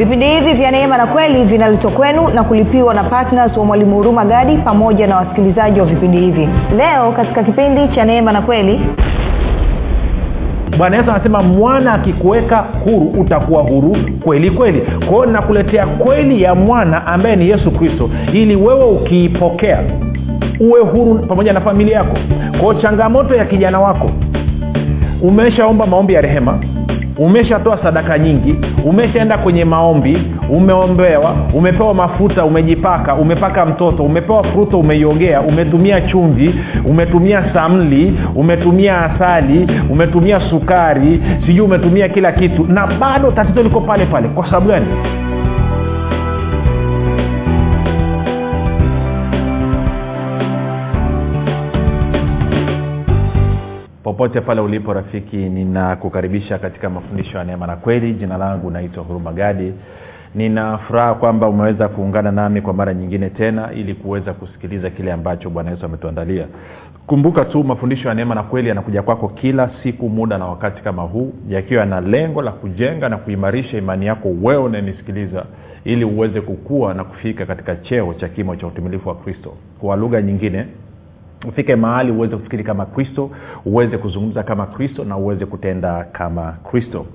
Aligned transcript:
vipindi 0.00 0.26
hivi 0.26 0.52
vya 0.52 0.70
neema 0.70 0.96
na 0.96 1.06
kweli 1.06 1.44
vinaletwa 1.44 1.90
kwenu 1.90 2.28
na 2.28 2.44
kulipiwa 2.44 2.94
na 2.94 3.04
ptns 3.04 3.56
wa 3.56 3.64
mwalimu 3.64 3.96
huruma 3.96 4.24
gadi 4.24 4.56
pamoja 4.56 5.06
na 5.06 5.16
wasikilizaji 5.16 5.80
wa 5.80 5.86
vipindi 5.86 6.18
hivi. 6.20 6.48
Leo 6.76 7.12
katika 7.12 7.42
kipindi 7.42 7.88
cha 7.88 8.04
neema 8.04 8.32
na 8.32 8.42
kweli 8.42 8.80
bwana 10.78 10.96
yesu 10.96 11.10
anasema 11.10 11.42
mwana 11.42 11.92
akikuweka 11.92 12.56
huru 12.84 13.06
utakuwa 13.20 13.62
huru 13.62 13.96
kweli 14.24 14.50
kweli. 14.50 14.82
Kwa 15.10 15.26
nakuletea 15.26 15.86
kweli 15.86 16.42
ya 16.42 16.54
mwana 16.54 17.06
ambaye 17.06 17.36
ni 17.36 17.48
yesu 17.48 17.70
kristo 17.70 18.10
ili 18.32 18.56
wewe 18.56 18.84
ukiipokea 18.84 19.78
uwe 20.60 20.80
huru 20.80 21.18
pamoja 21.18 21.52
na 21.52 21.60
familia 21.60 21.96
yako. 21.96 22.16
Kwao 22.60 22.74
changamoto 22.74 23.34
ya 23.34 23.44
kijana 23.44 23.80
wako 23.80 24.10
umeshaomba 25.22 25.86
maombi 25.86 26.14
ya 26.14 26.20
rehema 26.20 26.58
umeshatoa 27.20 27.78
sadaka 27.82 28.18
nyingi 28.18 28.54
umeshaenda 28.84 29.38
kwenye 29.38 29.64
maombi 29.64 30.18
umeombewa 30.50 31.36
umepewa 31.54 31.94
mafuta 31.94 32.44
umejipaka 32.44 33.14
umepaka 33.14 33.66
mtoto 33.66 34.02
umepewa 34.02 34.44
fruto 34.44 34.78
umeiogea 34.80 35.40
umetumia 35.40 36.00
chumvi 36.00 36.54
umetumia 36.84 37.52
samli 37.54 38.18
umetumia 38.34 39.00
asali 39.04 39.66
umetumia 39.90 40.40
sukari 40.50 41.22
sijui 41.46 41.60
umetumia 41.60 42.08
kila 42.08 42.32
kitu. 42.32 42.64
Na 42.64 42.86
bado 42.86 43.30
tatizo 43.30 43.62
liko 43.62 43.80
pale 43.80 44.06
pale. 44.06 44.28
Kwa 44.28 44.44
sababu 44.44 44.68
gani 44.68 44.86
popote 54.10 54.40
pale 54.40 54.60
ulipo 54.60 54.92
rafiki 54.92 55.36
ninakukaribisha 55.36 56.58
katika 56.58 56.90
mafundisho 56.90 57.38
ya 57.38 57.44
neema 57.44 57.66
na 57.66 57.76
kweli. 57.76 58.14
Jina 58.14 58.36
langu 58.38 58.70
naitwa 58.70 59.02
huruma 59.04 59.32
gadi. 59.32 59.72
Nina 60.34 60.78
furaha 60.78 61.14
kwamba 61.14 61.48
umeweza 61.48 61.88
kuungana 61.88 62.32
nami 62.32 62.60
kwa 62.62 62.72
mara 62.74 62.94
nyingine 62.94 63.30
tena 63.30 63.72
ili 63.72 63.94
kuweza 63.94 64.32
kusikiliza 64.32 64.90
kile 64.90 65.12
ambacho 65.12 65.50
bwana 65.50 65.70
yesu 65.70 65.86
ametuandalia. 65.86 66.46
Kumbuka 67.06 67.44
tu 67.44 67.64
mafundisho 67.64 68.08
ya 68.08 68.14
neema 68.14 68.34
na 68.34 68.42
kweli 68.42 68.68
yanakuja 68.68 69.02
kwako 69.02 69.28
kila 69.28 69.70
siku 69.82 70.08
muda 70.08 70.38
na 70.38 70.46
wakati 70.46 70.82
kama 70.82 71.02
huu 71.02 71.32
yakiwa 71.48 71.80
yana 71.80 72.00
lengo 72.00 72.42
la 72.42 72.52
kujenga 72.52 73.08
na 73.08 73.16
kuimarisha 73.16 73.78
imani 73.78 74.06
yako 74.06 74.28
wewe 74.42 74.62
unayenisikiliza 74.62 75.44
ili 75.84 76.04
uweze 76.04 76.40
kukua 76.40 76.94
na 76.94 77.04
kufika 77.04 77.46
katika 77.46 77.76
cheo 77.76 78.14
cha 78.14 78.28
kimo 78.28 78.56
cha 78.56 78.66
utumilifu 78.66 79.08
wa 79.08 79.14
kristo. 79.14 79.52
Kwa 79.80 79.96
lugha 79.96 80.22
nyingine 80.22 80.66
ufike 81.48 81.76
mahali 81.76 82.12
uweze 82.12 82.36
kufikiri 82.36 82.64
kama 82.64 82.86
kristo 82.86 83.30
uweze 83.64 83.98
kuzungumza 83.98 84.42
kama 84.42 84.66
kristo 84.66 85.04
na 85.04 85.16
uweze 85.16 85.46
kutenda 85.46 86.04
kama 86.04 86.52
kristo. 86.70 87.06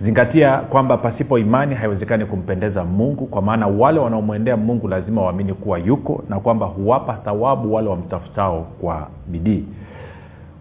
Zingatia 0.00 0.56
kwamba 0.56 0.96
pasipo 0.96 1.38
imani 1.38 1.74
haiwezekani 1.74 2.24
kumpendeza 2.24 2.84
mungu 2.84 3.26
kwa 3.26 3.42
maana 3.42 3.66
wale 3.66 4.00
wanaomwendea 4.00 4.56
mungu 4.56 4.88
lazima 4.88 5.22
waamini 5.22 5.54
kuwa 5.54 5.78
yuko 5.78 6.24
na 6.28 6.40
kwamba 6.40 6.66
huwapa 6.66 7.12
thawabu 7.12 7.74
wale 7.74 7.88
wamtafutao 7.88 8.66
kwa 8.80 9.08
bidii. 9.26 9.64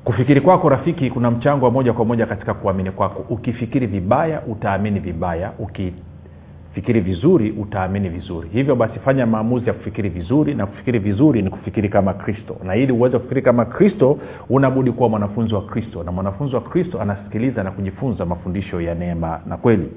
Kufikiri 0.03 0.41
kwako 0.41 0.69
rafiki 0.69 1.09
kuna 1.09 1.31
mchango 1.31 1.66
wa 1.66 1.72
moja 1.72 1.94
kwa 1.94 2.05
moja 2.05 2.25
katika 2.25 2.53
kuamini 2.53 2.91
kwako. 2.91 3.25
Ukifikiri 3.29 3.88
vibaya 3.88 4.41
utaamini 4.41 4.99
vibaya. 4.99 5.52
Uki 5.59 5.94
fikiri 6.73 7.00
vizuri 7.00 7.52
utaamini 7.52 8.09
vizuri. 8.09 8.50
Hivyo 8.53 8.75
basi 8.75 9.00
fanya 9.00 9.25
maamuzi 9.25 9.67
ya 9.67 9.73
kufikiri 9.73 10.09
vizuri 10.09 10.55
na 10.55 10.66
kufikiri 10.66 11.00
vizuri 11.00 11.41
ni 11.41 11.50
kufikiri 11.50 11.89
kama 11.89 12.13
kristo. 12.13 12.55
Na 12.63 12.75
ili 12.75 12.91
uweze 12.94 13.17
kufikiri 13.17 13.41
kama 13.41 13.66
kristo 13.66 14.17
unabudi 14.50 14.91
kuwa 14.91 15.09
mwanafunzi 15.09 15.55
wa 15.55 15.61
kristo. 15.61 16.03
Na 16.03 16.11
mwanafunzi 16.11 16.55
wa 16.55 16.61
kristo 16.61 17.02
anasikiliza 17.02 17.63
na 17.63 17.72
kujifunza 17.72 18.25
mafundisho 18.25 18.81
ya 18.81 18.95
neema 18.95 19.39
na 19.47 19.58
kweli. 19.58 19.89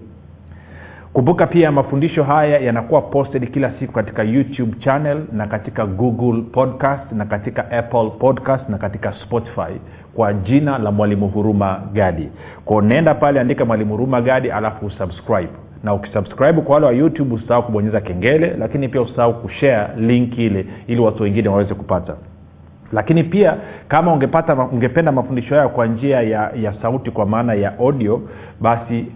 Kumbuka 1.13 1.47
pia 1.47 1.73
mafundisho 1.73 2.25
haya 2.25 2.59
yanakuwa 2.59 3.03
posted 3.03 3.51
kila 3.51 3.73
siku 3.79 3.93
katika 3.93 4.23
youtube 4.23 4.77
channel 4.79 5.23
na 5.33 5.47
katika 5.47 5.87
google 5.87 6.43
podcast 6.43 7.13
na 7.13 7.25
katika 7.25 7.71
apple 7.71 8.11
podcast 8.19 8.69
na 8.69 8.79
katika 8.79 9.13
spotify 9.13 9.81
kwa 10.15 10.33
jina 10.33 10.79
la 10.79 10.93
mwalimu 10.93 11.29
huruma 11.29 11.83
gadi. 11.93 12.29
Kwao 12.65 12.83
nenda 12.83 13.15
pale 13.15 13.41
andika 13.41 13.65
mwalimu 13.65 13.91
huruma 13.91 14.21
gadi 14.23 14.51
alafu 14.51 14.91
subscribe 14.91 15.49
na 15.85 15.95
ukisubscribe 15.95 16.61
kwa 16.61 16.75
wale 16.75 16.87
wa 16.87 16.93
youtube 16.93 17.35
usisahau 17.35 17.63
kubonyeza 17.63 18.01
kengele 18.01 18.57
lakini 18.59 18.89
pia 18.89 19.03
usisahau 19.03 19.35
kushare 19.43 19.89
link 19.97 20.39
ile 20.39 20.67
ili 20.87 21.01
watu 21.01 21.23
wengine 21.23 21.49
waweze 21.49 21.75
kupata. 21.75 22.15
Lakini 22.93 23.25
pia 23.25 23.57
kama 23.89 24.13
ungepata 24.13 24.55
ungependa 24.55 25.13
mafundisho 25.13 25.55
hayo 25.55 25.69
kwa 25.69 25.87
njia 25.87 26.21
ya, 26.23 26.51
ya 26.63 26.75
sauti 26.83 27.11
kwa 27.11 27.27
maana 27.27 27.55
ya 27.55 27.79
audio 27.79 28.23
basi 28.61 29.07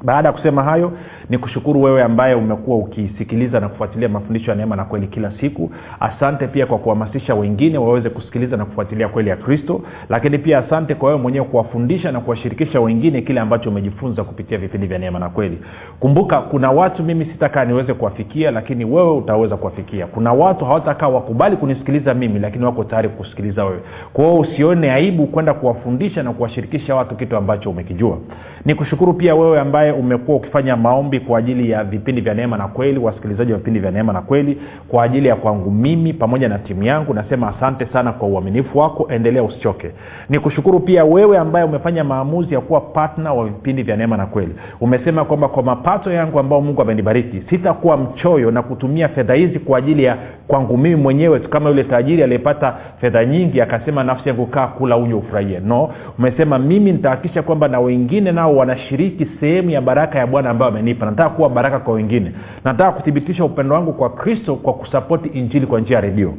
baada 0.03 0.30
ya 0.30 0.34
kusema 0.34 0.64
hayo 0.64 0.91
ni 1.30 1.38
kushukuru 1.38 1.81
wewe 1.81 2.03
ambaye 2.03 2.36
umekuwa 2.36 2.78
ukisikiliza 2.78 3.59
na 3.59 3.69
kufuatilia 3.69 4.09
mafundisho 4.09 4.52
ya 4.52 4.58
neema 4.58 4.75
na 4.75 4.86
kweli 4.86 5.08
kila 5.08 5.31
siku. 5.41 5.72
Asante 6.00 6.47
pia 6.47 6.66
kwa 6.66 6.78
kuhamasisha 6.78 7.36
wengine 7.36 7.78
waweze 7.78 8.09
kusikiliza 8.09 8.58
na 8.58 8.66
kufuatilia 8.66 9.08
kweli 9.08 9.30
ya 9.30 9.36
kristo. 9.36 9.81
Lakini 10.09 10.38
pia 10.38 10.58
asante 10.59 10.96
kwa 10.96 11.09
wewe 11.09 11.22
mwenyewe 11.22 11.46
kuwafundisha 11.46 12.12
na 12.12 12.19
kuwashirikisha 12.19 12.81
wengine 12.81 13.22
kile 13.22 13.40
ambacho 13.40 13.69
umejifunza 13.69 14.24
kupitia 14.24 14.58
vipindi 14.58 14.88
vya 14.88 15.00
neema 15.00 15.19
na 15.19 15.30
kweli. 15.30 15.58
Kumbuka 16.00 16.42
kuna 16.42 16.72
watu 16.72 17.03
mimi 17.03 17.25
sitakaa 17.25 17.66
niweze 17.66 17.94
kuwafikia 17.94 18.52
lakini 18.52 18.86
wewe 18.86 19.12
utaweza 19.18 19.58
kuwafikia. 19.58 20.08
Kuna 20.08 20.34
watu 20.34 20.66
hawatakaa 20.66 21.08
wakubali 21.08 21.58
kunisikiliza 21.58 22.13
mimi 22.13 22.40
lakini 22.40 22.66
wako 22.66 22.84
tayari 22.84 23.09
kusikiliza 23.09 23.66
wewe. 23.66 23.80
Kwao 24.13 24.40
usione 24.40 24.92
aibu 24.92 25.28
kwenda 25.28 25.53
kuwafundisha 25.53 26.24
na 26.24 26.34
kuwashirikisha 26.34 26.96
watu 26.96 27.16
kitu 27.16 27.38
ambacho 27.38 27.69
umekijua. 27.69 28.18
Ni 28.66 28.75
kushukuru 28.75 29.13
pia 29.13 29.36
wewe 29.36 29.59
ambaye 29.59 29.93
umekuwa 29.94 30.38
ukifanya 30.38 30.76
maombi 30.78 31.20
kwa 31.20 31.40
ajili 31.40 31.70
ya 31.70 31.84
vipindi 31.84 32.22
vya 32.22 32.34
neema 32.34 32.58
na 32.58 32.68
kweli 32.68 33.00
wasikilizaji 33.00 33.52
wa 33.52 33.58
vipindi 33.58 33.80
vya 33.80 33.92
neema 33.92 34.14
na 34.14 34.22
kweli 34.22 34.58
kwa 34.88 35.04
ajili 35.04 35.28
ya 35.28 35.36
kwangu 35.36 35.72
mimi 35.72 36.14
pamoja 36.14 36.50
na 36.50 36.59
timu 36.59 36.84
yangu 36.84 37.14
nasema 37.14 37.56
asante 37.58 37.86
sana 37.86 38.12
kwa 38.12 38.28
uaminifu 38.28 38.78
wako 38.80 39.08
endelea 39.09 39.44
usichoke. 39.44 39.92
Nikushukuru 40.30 40.80
pia 40.80 41.06
wewe 41.06 41.38
ambaye 41.38 41.66
umefanya 41.66 42.04
maamuzi 42.04 42.54
ya 42.54 42.62
kuwa 42.62 42.81
patna 42.81 43.34
wa 43.34 43.46
vipindi 43.46 43.84
vya 43.84 43.96
neema 43.98 44.18
na 44.18 44.26
kweli. 44.26 44.56
Umesema 44.81 45.25
kwamba 45.25 45.48
kwa 45.48 45.63
mapato 45.63 46.12
yangu 46.12 46.39
ambao 46.39 46.62
mungu 46.62 46.81
amenibariki 46.81 47.44
sitakuwa 47.50 47.98
mchoyo 47.98 48.51
na 48.51 48.62
kutumia 48.62 49.10
fedha 49.10 49.34
hizi 49.34 49.60
kwa 49.60 49.78
ajili 49.78 50.04
ya 50.04 50.18
kwangu 50.48 50.78
mimi 50.78 50.96
mwenyewe 50.96 51.39
kama 51.39 51.69
yule 51.69 51.84
tajiri 51.84 52.24
aliyepata 52.24 52.75
fedha 53.01 53.25
nyingi 53.25 53.62
akasema 53.62 54.04
nafsi 54.04 54.30
yangu 54.30 54.46
kaa 54.46 54.68
kula 54.68 54.98
unywe 54.98 55.19
ufurahie. 55.19 55.60
No. 55.60 55.89
Umesema 56.19 56.60
mimi 56.60 56.92
nitahakikisha 56.92 57.42
kwamba 57.42 57.68
na 57.68 57.80
wengine 57.80 58.31
nao 58.31 58.56
wanashiriki 58.56 59.28
sehemu 59.39 59.69
ya 59.69 59.81
baraka 59.83 60.19
ya 60.19 60.27
bwana 60.27 60.50
ambayo 60.50 60.71
amenipa. 60.71 61.06
Nataka 61.06 61.30
kuwa 61.30 61.50
baraka 61.50 61.80
kwa 61.80 61.94
wengine. 61.94 62.31
Nataka 62.63 62.91
kuthibitisha 62.91 63.45
upendo 63.45 63.75
wangu 63.75 63.94
kwa 63.94 64.09
kristo 64.09 64.56
kwa 64.56 64.74
kusapoti 64.74 65.30
injili 65.30 65.65
kwa 65.68 65.80
njia 65.81 65.95
ya 65.95 66.01
redio. 66.01 66.33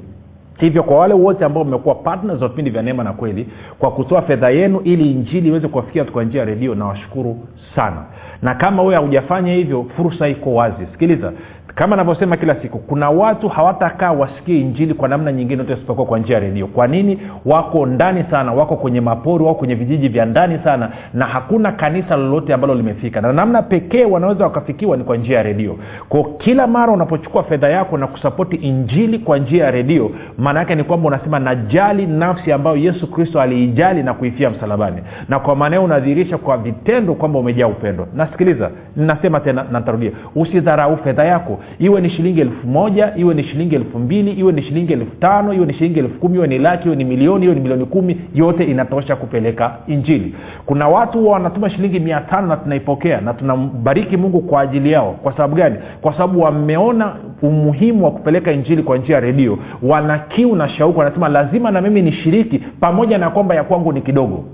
Hivyo 0.59 0.83
kwa 0.83 0.99
wale 0.99 1.15
wote 1.15 1.45
ambao 1.45 1.65
mmekuwa 1.65 1.95
partners 1.95 2.43
wa 2.43 2.49
vipindi 2.49 2.71
vya 2.71 2.83
neema 2.83 3.05
na 3.05 3.13
kweli 3.13 3.49
kwa 3.79 3.91
kutoa 3.91 4.23
fedha 4.23 4.51
yenu 4.51 4.81
ili 4.81 5.11
injili 5.11 5.49
iweze 5.49 5.69
kuwafikia 5.69 6.05
kwa 6.05 6.25
njia 6.25 6.41
ya 6.41 6.47
redio 6.47 6.75
nawashukuru 6.75 7.39
sana. 7.77 8.03
Na 8.43 8.55
kama 8.55 8.83
wewe 8.83 8.95
haujafanya 8.95 9.53
hivyo 9.55 9.87
fursa 9.97 10.29
iko 10.29 10.55
wazi. 10.55 10.87
Sikiliza 10.93 11.33
kama 11.75 11.95
anavyosema 11.95 12.37
kila 12.37 12.55
siku 12.55 12.79
kuna 12.79 13.11
watu 13.11 13.49
hawatakaa 13.49 14.13
wasikie 14.13 14.61
injili 14.61 14.95
kwa 14.95 15.09
namna 15.09 15.33
nyingine 15.33 15.63
isipokuwa 15.63 16.07
kwa 16.07 16.19
njia 16.19 16.35
ya 16.35 16.41
redio. 16.41 16.67
Kwa 16.67 16.87
nini? 16.87 17.19
Wako 17.45 17.87
ndani 17.87 18.25
sana 18.31 18.53
wako 18.53 18.77
kwenye 18.77 19.01
mapori 19.01 19.45
wako 19.45 19.59
kwenye 19.59 19.75
vijiji 19.75 20.09
vya 20.09 20.25
ndani 20.25 20.59
sana 20.65 20.91
na 21.15 21.27
hakuna 21.27 21.73
kanisa 21.73 22.17
lolote 22.17 22.55
ambalo 22.55 22.75
limefika. 22.75 23.21
Na 23.21 23.33
namna 23.33 23.63
pekee 23.63 24.05
wanaweza 24.05 24.45
wakafikiwa 24.45 24.97
ni 24.97 25.05
kwa 25.05 25.17
njia 25.17 25.37
ya 25.37 25.43
redio. 25.43 25.77
Ko 26.09 26.25
kila 26.39 26.67
mara 26.67 26.93
unapochukua 26.93 27.43
fedha 27.43 27.69
yako 27.69 27.99
na 27.99 28.07
kusapoti 28.07 28.57
injili 28.57 29.19
kwa 29.19 29.39
njia 29.39 29.65
ya 29.65 29.71
redio 29.71 30.11
maana 30.39 30.61
yake 30.61 30.75
ni 30.75 30.85
kwamba 30.85 31.09
unasema 31.09 31.39
najali 31.39 32.07
nafsi 32.07 32.53
ambayo 32.53 32.77
yesu 32.77 33.11
kristo 33.11 33.41
aliijali 33.41 34.03
na 34.03 34.15
kuifia 34.15 34.51
msalabani. 34.51 35.03
Na 35.29 35.39
kwa 35.39 35.57
maanao 35.57 35.85
unadhihirisha 35.85 36.39
kwa 36.39 36.57
vitendo 36.57 37.15
kwamba 37.15 37.39
umejaa 37.39 37.67
upendo. 37.67 38.07
Nasikiliza 38.15 38.71
ninasema 38.97 39.41
tena 39.41 39.65
natarudia 39.73 40.11
usidharau 40.35 40.97
fedha 40.97 41.25
yako 41.25 41.59
iwe 41.79 42.01
ni 42.01 42.11
shilingi 42.11 42.41
elfu 42.41 42.67
moja 42.67 43.13
iwe 43.17 43.35
ni 43.35 43.45
shilingi 43.45 43.75
elfu 43.75 43.99
mbili 43.99 44.31
iwe 44.33 44.53
ni 44.53 44.63
shilingi 44.63 44.93
elfu 44.93 45.17
tano 45.17 45.53
iwe 45.55 45.67
ni 45.67 45.75
shilingi 45.75 45.99
elfu 45.99 46.19
kumi 46.21 46.37
iwe 46.37 46.47
ni 46.47 46.59
laki 46.59 46.87
iwe 46.87 46.97
ni 46.97 47.05
milioni 47.05 47.45
iwe 47.45 47.55
ni 47.55 47.61
milioni 47.61 47.85
kumi 47.85 48.17
yote 48.35 48.65
inatosha 48.65 49.17
kupeleka 49.17 49.77
injili. 49.87 50.35
Kuna 50.67 50.89
watu 50.89 51.19
huwa 51.19 51.33
wanatuma 51.33 51.71
shilingi 51.71 52.01
mia 52.01 52.21
tano 52.21 52.47
na 52.47 52.57
tunaipokea 52.57 53.21
na 53.21 53.35
tunambariki 53.35 54.17
mungu 54.17 54.41
kwa 54.41 54.61
ajili 54.61 54.93
yao. 54.93 55.13
Kwa 55.23 55.33
sababu 55.33 55.57
gani? 55.57 55.77
Kwa 56.01 56.13
sababu 56.13 56.41
wameona 56.41 57.13
umuhimu 57.43 58.05
wa 58.05 58.11
kupeleka 58.11 58.53
injili 58.53 58.83
kwa 58.83 58.99
njia 58.99 59.15
ya 59.15 59.21
redio. 59.21 59.59
Wana 59.83 60.19
kiu 60.19 60.57
na 60.57 60.69
shauku 60.69 60.99
wanasema 60.99 61.29
lazima 61.29 61.71
na 61.71 61.81
mimi 61.81 62.03
nishiriki 62.03 62.59
pamoja 62.81 63.19
na 63.19 63.31
kwamba 63.31 63.55
ya 63.55 63.65
kwangu 63.65 63.93
ni 63.93 64.01
kidogo 64.01 64.45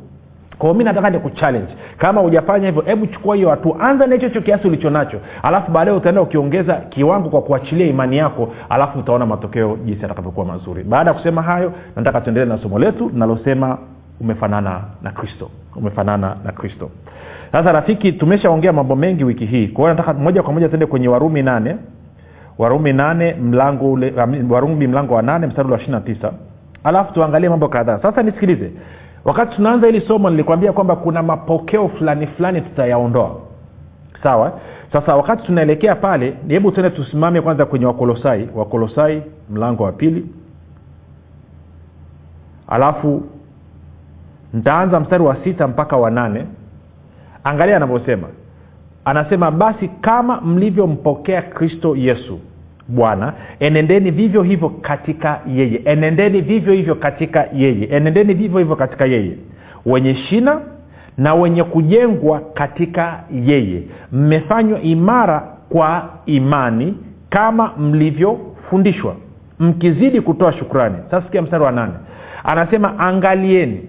kwao 0.60 0.74
mi 0.74 0.84
nataka 0.84 1.10
nikuchallenge 1.10 1.72
kama 1.98 2.20
hujafanya 2.20 2.66
hivyo 2.66 2.82
hebu 2.82 3.06
chukua 3.06 3.36
hiyo 3.36 3.50
hatua. 3.50 3.80
Anza 3.80 4.06
na 4.06 4.14
hicho 4.14 4.26
hicho 4.28 4.40
kiasi 4.40 4.68
ulicho 4.68 4.90
nacho. 4.90 5.20
Alafu 5.42 5.70
baadaye 5.72 5.96
utaenda 5.96 6.22
ukiongeza 6.22 6.74
kiwango 6.74 7.28
kwa 7.30 7.42
kuachilia 7.42 7.86
imani 7.86 8.16
yako. 8.16 8.52
Alafu 8.68 8.98
utaona 8.98 9.26
matokeo 9.26 9.78
jinsi 9.84 10.04
atakavyokuwa 10.04 10.46
mazuri. 10.46 10.84
Baada 10.84 11.10
ya 11.10 11.14
kusema 11.16 11.42
hayo 11.42 11.72
nataka 11.96 12.20
tuendelee 12.20 12.46
na 12.48 12.58
somo 12.58 12.78
letu 12.78 13.08
linalosema 13.08 13.78
umefanana 14.20 14.80
na 15.02 15.10
kristo. 15.10 15.50
Umefanana 15.76 16.36
na 16.44 16.52
kristo. 16.52 16.90
Sasa 17.52 17.72
rafiki 17.72 18.12
tumeshaongea 18.12 18.72
mambo 18.72 18.96
mengi 18.96 19.24
wiki 19.24 19.46
hii. 19.46 19.68
Kwa 19.68 19.84
hiyo 19.84 19.94
nataka 19.94 20.14
moja 20.14 20.42
kwa 20.42 20.52
moja 20.52 20.68
tuende 20.68 20.86
kwenye 20.86 21.08
warumi 21.08 21.42
nane. 21.42 21.76
Warumi 22.58 22.92
nane 22.92 23.34
mlango 23.34 23.92
ule 23.92 24.14
warumi 24.50 24.86
mlango 24.86 25.14
wa 25.14 25.22
nane 25.22 25.46
mstari 25.46 25.70
wa 25.70 25.76
ishiri 25.76 25.92
na 25.92 26.00
tisa. 26.00 26.32
Alafu 26.84 27.12
tuangalie 27.14 27.48
mambo 27.48 27.68
kadhaa. 27.68 27.98
Sasa 28.02 28.22
nisikilize 28.22 28.70
wakati 29.24 29.56
tunaanza 29.56 29.86
hili 29.86 30.00
somo 30.00 30.30
nilikwambia 30.30 30.72
kwamba 30.72 30.96
kuna 30.96 31.22
mapokeo 31.22 31.88
fulani 31.88 32.26
fulani 32.26 32.60
tutayaondoa. 32.60 33.36
Sawa? 34.22 34.60
Sasa 34.92 35.16
wakati 35.16 35.42
tunaelekea 35.46 35.94
pale 35.94 36.36
hebu 36.48 36.72
tuende 36.72 36.90
tusimame 36.96 37.40
kwanza 37.40 37.66
kwenye 37.66 37.86
wakolosai. 37.86 38.48
Wakolosai 38.54 39.22
mlango 39.50 39.82
wa 39.84 39.92
pili. 39.92 40.26
Alafu 42.68 43.22
ntaanza 44.54 45.00
mstari 45.00 45.22
wa 45.24 45.36
sita 45.44 45.68
mpaka 45.68 45.96
wa 45.96 46.10
nane. 46.10 46.46
Angalia 47.44 47.76
anavyosema. 47.76 48.28
Anasema 49.04 49.50
basi 49.50 49.88
kama 49.88 50.40
mlivyompokea 50.40 51.42
kristo 51.42 51.96
yesu 51.96 52.38
bwana 52.94 53.32
enendeni 53.60 54.10
vivyo 54.10 54.42
hivyo 54.42 54.68
katika 54.68 55.40
yeye. 55.54 55.80
Enendeni 55.84 56.40
vivyo 56.40 56.72
hivyo 56.72 56.94
katika 56.94 57.46
yeye. 57.54 57.84
Enendeni 57.90 58.34
vivyo 58.34 58.58
hivyo 58.58 58.76
katika 58.76 59.04
yeye. 59.06 59.32
Wenye 59.86 60.14
shina 60.14 60.60
na 61.18 61.34
wenye 61.34 61.64
kujengwa 61.64 62.40
katika 62.54 63.20
yeye. 63.46 63.82
Mmefanywa 64.12 64.80
imara 64.80 65.42
kwa 65.68 66.08
imani 66.26 66.94
kama 67.30 67.72
mlivyofundishwa. 67.78 69.14
Mkizidi 69.58 70.20
kutoa 70.20 70.52
shukrani. 70.52 70.96
Sasa 71.10 71.26
sikia 71.26 71.42
mstari 71.42 71.64
wa 71.64 71.72
nane. 71.72 71.92
Anasema 72.44 72.98
angalieni. 72.98 73.80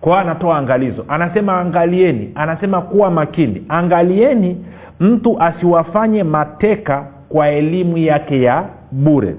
Kwa 0.00 0.20
anatoa 0.20 0.58
angalizo. 0.58 1.04
Anasema 1.08 1.60
angalieni. 1.60 2.30
Anasema 2.34 2.80
kuwa 2.80 3.10
makini. 3.10 3.64
Angalieni 3.68 4.64
mtu 5.00 5.42
asiwafanye 5.42 6.22
mateka 6.24 7.06
kwa 7.32 7.48
elimu 7.48 7.98
yake 7.98 8.42
ya 8.42 8.64
bure 8.92 9.34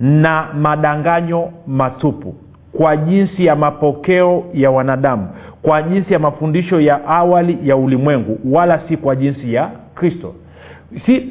na 0.00 0.46
madanganyo 0.60 1.50
matupu 1.66 2.34
kwa 2.76 2.96
jinsi 2.96 3.46
ya 3.46 3.56
mapokeo 3.56 4.44
ya 4.54 4.70
wanadamu 4.70 5.28
kwa 5.62 5.82
jinsi 5.82 6.12
ya 6.12 6.18
mafundisho 6.18 6.80
ya 6.80 7.06
awali 7.06 7.58
ya 7.64 7.76
ulimwengu 7.76 8.38
wala 8.52 8.80
si 8.88 8.96
kwa 8.96 9.16
jinsi 9.16 9.54
ya 9.54 9.70
kristo. 9.94 10.34
Si 11.06 11.28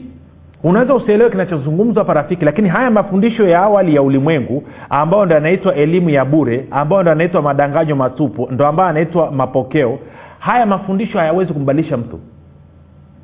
unaweza 0.64 0.96
usielewe 0.96 1.30
kinachozungumzwa 1.30 2.04
hapa 2.04 2.14
rafiki 2.14 2.46
lakini 2.46 2.70
haya 2.70 2.92
mafundisho 2.92 3.48
ya 3.48 3.60
awali 3.62 3.96
ya 3.96 4.02
ulimwengu 4.02 4.64
ambayo 4.90 5.26
ndo 5.26 5.36
yanaitwa 5.36 5.76
elimu 5.76 6.10
ya 6.10 6.26
bure 6.26 6.66
ambayo 6.72 7.02
ndo 7.02 7.10
yanaitwa 7.10 7.42
madanganyo 7.42 7.96
matupu 7.96 8.48
ndo 8.52 8.68
ambayo 8.68 8.88
yanaitwa 8.88 9.32
mapokeo 9.32 10.00
haya 10.40 10.66
mafundisho 10.66 11.18
hayawezi 11.20 11.54
kumbadilisha 11.54 11.98
mtu. 11.98 12.20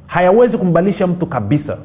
Hayawezi 0.08 0.58
kumbadilisha 0.58 1.08
mtu 1.08 1.26
kabisa 1.26 1.78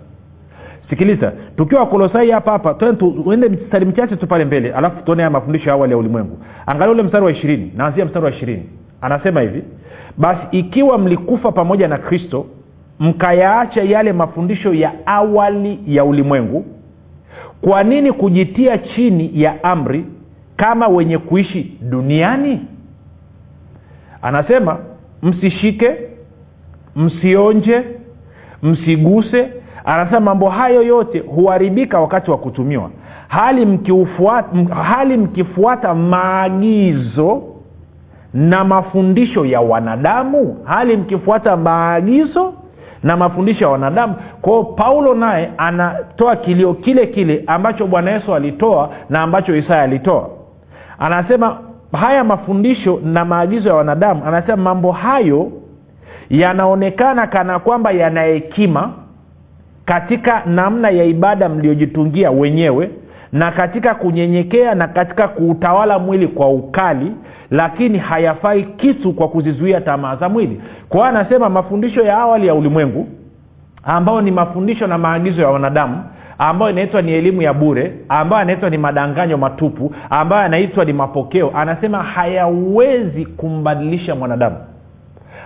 sikiliza 0.94 1.32
tukiwa 1.56 1.80
wakolosai 1.80 2.30
hapa 2.30 2.52
hapa 2.52 2.74
tuende 2.74 3.48
mstari 3.48 3.86
mchache 3.86 4.16
tu 4.16 4.26
pale 4.26 4.44
mbele 4.44 4.72
alafu 4.72 5.04
tuone 5.04 5.22
haya 5.22 5.30
mafundisho 5.30 5.68
ya 5.68 5.74
awali 5.74 5.92
ya 5.92 5.98
ulimwengu. 5.98 6.38
Angalia 6.66 6.92
ule 6.92 7.02
mstari 7.02 7.24
wa 7.24 7.32
ishirini 7.32 7.72
naanzia 7.76 8.04
mstari 8.04 8.24
wa 8.24 8.30
ishirini. 8.30 8.62
Anasema 9.00 9.40
hivi 9.40 9.62
basi 10.18 10.40
ikiwa 10.50 10.98
mlikufa 10.98 11.52
pamoja 11.52 11.88
na 11.88 11.98
kristo 11.98 12.46
mkayaacha 13.00 13.82
yale 13.82 14.12
mafundisho 14.12 14.74
ya 14.74 14.92
awali 15.06 15.78
ya 15.86 16.04
ulimwengu 16.04 16.64
kwa 17.60 17.82
nini 17.82 18.12
kujitia 18.12 18.78
chini 18.78 19.30
ya 19.34 19.64
amri 19.64 20.04
kama 20.56 20.88
wenye 20.88 21.18
kuishi 21.18 21.78
duniani? 21.82 22.60
Anasema 24.22 24.78
msishike 25.22 25.96
msionje 26.96 27.82
msiguse 28.62 29.48
anasema 29.84 30.20
mambo 30.20 30.48
hayo 30.48 30.82
yote 30.82 31.18
huharibika 31.18 32.00
wakati 32.00 32.30
wa 32.30 32.38
kutumiwa. 32.38 32.90
Hali 33.28 33.80
hali 34.82 35.16
mkifuata 35.16 35.94
maagizo 35.94 37.42
na 38.34 38.64
mafundisho 38.64 39.44
ya 39.44 39.60
wanadamu 39.60 40.56
hali 40.64 40.96
mkifuata 40.96 41.56
maagizo 41.56 42.54
na 43.02 43.16
mafundisho 43.16 43.64
ya 43.64 43.70
wanadamu 43.70 44.14
kwao 44.42 44.64
paulo 44.64 45.14
naye 45.14 45.50
anatoa 45.56 46.36
kilio 46.36 46.74
kile 46.74 47.06
kile 47.06 47.44
ambacho 47.46 47.86
bwana 47.86 48.10
yesu 48.10 48.34
alitoa 48.34 48.90
na 49.10 49.22
ambacho 49.22 49.56
isaya 49.56 49.82
alitoa. 49.82 50.28
Anasema 50.98 51.58
haya 51.92 52.24
mafundisho 52.24 53.00
na 53.04 53.24
maagizo 53.24 53.68
ya 53.68 53.74
wanadamu 53.74 54.22
anasema 54.26 54.56
mambo 54.56 54.92
hayo 54.92 55.52
yanaonekana 56.30 57.26
kana 57.26 57.58
kwamba 57.58 57.90
yana 57.90 58.22
hekima 58.22 58.92
katika 59.84 60.42
namna 60.46 60.90
ya 60.90 61.04
ibada 61.04 61.48
mliojitungia 61.48 62.30
wenyewe 62.30 62.90
na 63.32 63.50
katika 63.50 63.94
kunyenyekea 63.94 64.74
na 64.74 64.88
katika 64.88 65.28
kuutawala 65.28 65.98
mwili 65.98 66.28
kwa 66.28 66.48
ukali 66.48 67.12
lakini 67.50 67.98
hayafai 67.98 68.62
kitu 68.64 69.12
kwa 69.12 69.28
kuzizuia 69.28 69.80
tamaa 69.80 70.16
za 70.16 70.28
mwili. 70.28 70.60
Kwa 70.88 70.98
hiyo 71.00 71.18
anasema 71.18 71.48
mafundisho 71.48 72.02
ya 72.02 72.18
awali 72.18 72.46
ya 72.46 72.54
ulimwengu 72.54 73.08
ambayo 73.84 74.20
ni 74.20 74.30
mafundisho 74.30 74.86
na 74.86 74.98
maagizo 74.98 75.42
ya 75.42 75.48
wanadamu 75.48 76.02
ambayo 76.38 76.70
inaitwa 76.70 77.02
ni 77.02 77.12
elimu 77.12 77.42
ya 77.42 77.52
bure 77.52 77.92
ambayo 78.08 78.42
anaitwa 78.42 78.70
ni 78.70 78.78
madanganyo 78.78 79.36
matupu 79.38 79.94
ambayo 80.10 80.42
anaitwa 80.42 80.84
ni 80.84 80.92
mapokeo 80.92 81.52
anasema 81.54 82.02
hayawezi 82.02 83.26
kumbadilisha 83.26 84.14
mwanadamu. 84.14 84.56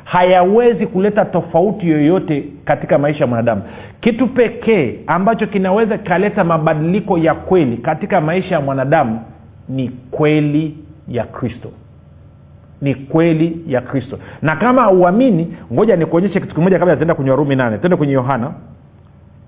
Hayawezi 0.04 0.86
kuleta 0.86 1.24
tofauti 1.24 1.88
yoyote 1.88 2.44
katika 2.64 2.98
maisha 2.98 3.20
ya 3.20 3.26
mwanadamu 3.26 3.62
kitu 4.00 4.26
pekee 4.26 5.00
ambacho 5.06 5.46
kinaweza 5.46 5.98
kikaleta 5.98 6.44
mabadiliko 6.44 7.18
ya 7.18 7.34
kweli 7.34 7.76
katika 7.76 8.20
maisha 8.20 8.54
ya 8.54 8.60
mwanadamu 8.60 9.20
ni 9.68 9.88
kweli 10.10 10.76
ya 11.08 11.24
kristo. 11.24 11.70
Ni 12.80 12.94
kweli 12.94 13.64
ya 13.66 13.80
kristo. 13.80 14.18
Na 14.42 14.56
kama 14.56 14.82
hauamini 14.82 15.56
ngoja 15.72 15.96
nikuonyeshe 15.96 16.40
kitu 16.40 16.54
kimoja 16.54 16.78
kabla 16.78 16.96
taenda 16.96 17.14
kwenye 17.14 17.30
warumi 17.30 17.56
nane. 17.56 17.78
Tende 17.78 17.96
kwenye 17.96 18.12
yohana. 18.12 18.52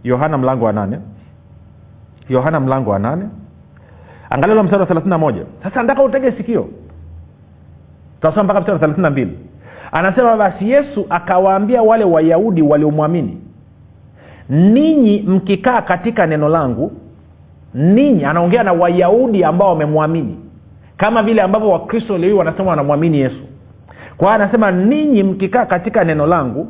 Yohana 0.05 0.39
mlango 0.39 0.65
wa 0.65 0.73
nane. 0.73 0.99
Yohana 2.29 2.61
mlango 2.61 2.91
wa 2.91 2.99
nane. 2.99 3.25
Angalilo 4.31 4.63
mstari 4.63 4.81
wa 4.81 4.87
thelathini 4.87 5.11
na 5.11 5.19
moja. 5.19 5.43
Sasa 5.63 5.83
nataka 5.83 6.03
utege 6.03 6.33
sikio. 6.33 6.69
Tutasoma 8.15 8.45
mpaka 8.45 8.61
mstari 8.61 8.73
wa 8.75 8.79
thelathini 8.79 9.03
na 9.03 9.11
mbili. 9.11 9.39
Anasema 9.93 10.37
basi 10.37 10.71
yesu 10.71 11.07
akawaambia 11.11 11.83
wale 11.83 12.05
wayahudi 12.05 12.63
waliomwamini 12.63 13.39
ninyi 14.51 15.25
mkikaa 15.27 15.83
katika 15.83 16.27
neno 16.27 16.49
langu 16.49 16.93
ninyi 17.75 18.25
anaongea 18.25 18.63
na 18.63 18.73
wayahudi 18.73 19.45
ambao 19.45 19.69
wamemwamini 19.69 20.37
kama 20.97 21.23
vile 21.23 21.43
ambavyo 21.43 21.69
wakristo 21.71 22.19
leo 22.19 22.37
wanasema 22.37 22.71
wanamwamini 22.71 23.19
yesu. 23.21 23.41
Kwa 24.17 24.29
hiyo 24.29 24.43
anasema 24.45 24.71
ninyi 24.71 25.23
mkikaa 25.23 25.67
katika 25.67 26.05
neno 26.05 26.27
langu 26.27 26.69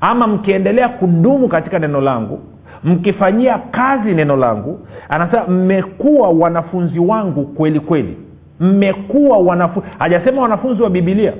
ama 0.00 0.26
mkiendelea 0.26 0.88
kudumu 0.88 1.48
katika 1.48 1.78
neno 1.78 2.00
langu 2.00 2.38
mkifanyia 2.84 3.58
kazi 3.58 4.14
neno 4.14 4.36
langu 4.36 4.80
anasema 5.08 5.46
mmekuwa 5.46 6.28
wanafunzi 6.28 6.98
wangu 6.98 7.44
kweli 7.46 7.80
kweli. 7.80 8.16
Mmekuwa 8.60 9.38
wanafunzi 9.38 9.88
hajasema 9.98 10.42
wanafunzi 10.42 10.82
wa 10.82 10.90
bibilia 10.90 11.32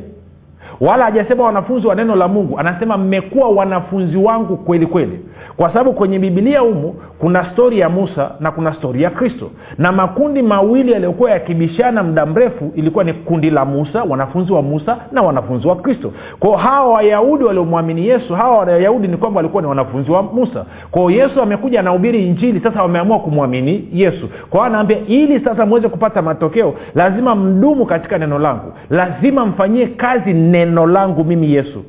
wala 0.81 1.05
hajasema 1.05 1.45
wanafunzi 1.45 1.87
wa 1.87 1.95
neno 1.95 2.17
la 2.17 2.29
mungu. 2.29 2.59
Anasema 2.59 2.97
mmekuwa 2.97 3.49
wanafunzi 3.49 4.17
wangu 4.17 4.57
kweli 4.57 4.87
kweli. 4.87 5.21
Kwa 5.57 5.69
sababu 5.69 5.93
kwenye 5.93 6.19
bibilia 6.19 6.61
humu 6.61 6.95
kuna 7.19 7.45
stori 7.53 7.79
ya 7.79 7.89
musa 7.89 8.31
na 8.41 8.51
kuna 8.51 8.75
stori 8.75 9.03
ya 9.03 9.11
kristo. 9.11 9.51
Na 9.79 9.93
makundi 9.93 10.43
mawili 10.43 10.93
yaliyokuwa 10.93 11.31
yakibishana 11.31 12.03
muda 12.03 12.27
mrefu 12.27 12.73
ilikuwa 12.75 13.05
ni 13.05 13.13
kundi 13.13 13.51
la 13.51 13.65
musa 13.65 14.03
wanafunzi 14.03 14.53
wa 14.53 14.63
musa 14.63 14.97
na 15.13 15.23
wanafunzi 15.23 15.69
wa 15.69 15.77
kristo. 15.77 16.13
Kwao 16.39 16.57
hawa 16.57 16.93
wayahudi 16.93 17.45
waliomwamini 17.45 18.07
yesu 18.09 18.35
hawa 18.35 18.59
wayahudi 18.59 19.09
ni 19.09 19.17
kwamba 19.17 19.39
walikuwa 19.39 19.63
ni 19.63 19.69
wanafunzi 19.69 20.11
wa 20.11 20.23
musa. 20.23 20.65
Kwao 20.91 21.11
yesu 21.11 21.43
amekuja 21.43 21.81
anahubiri 21.81 22.27
injili 22.27 22.61
sasa 22.61 22.83
wameamua 22.83 23.19
kumwamini 23.19 23.89
yesu. 23.93 24.29
Kwao 24.51 24.65
anaambia 24.65 24.99
ili 25.07 25.41
sasa 25.45 25.67
mweze 25.67 25.89
kupata 25.89 26.23
matokeo 26.23 26.75
lazima 26.95 27.35
mdumu 27.35 27.87
katika 27.87 28.19
neno 28.19 28.39
langu. 28.39 28.73
Lazima 28.91 29.47
mfanyie 29.47 29.87
kazi 29.87 30.33
neno 30.33 30.70
langu 30.87 31.25
mimi 31.25 31.53
yesu. 31.55 31.85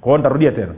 Kwao 0.00 0.18
ntarudia 0.18 0.52
tena. 0.52 0.74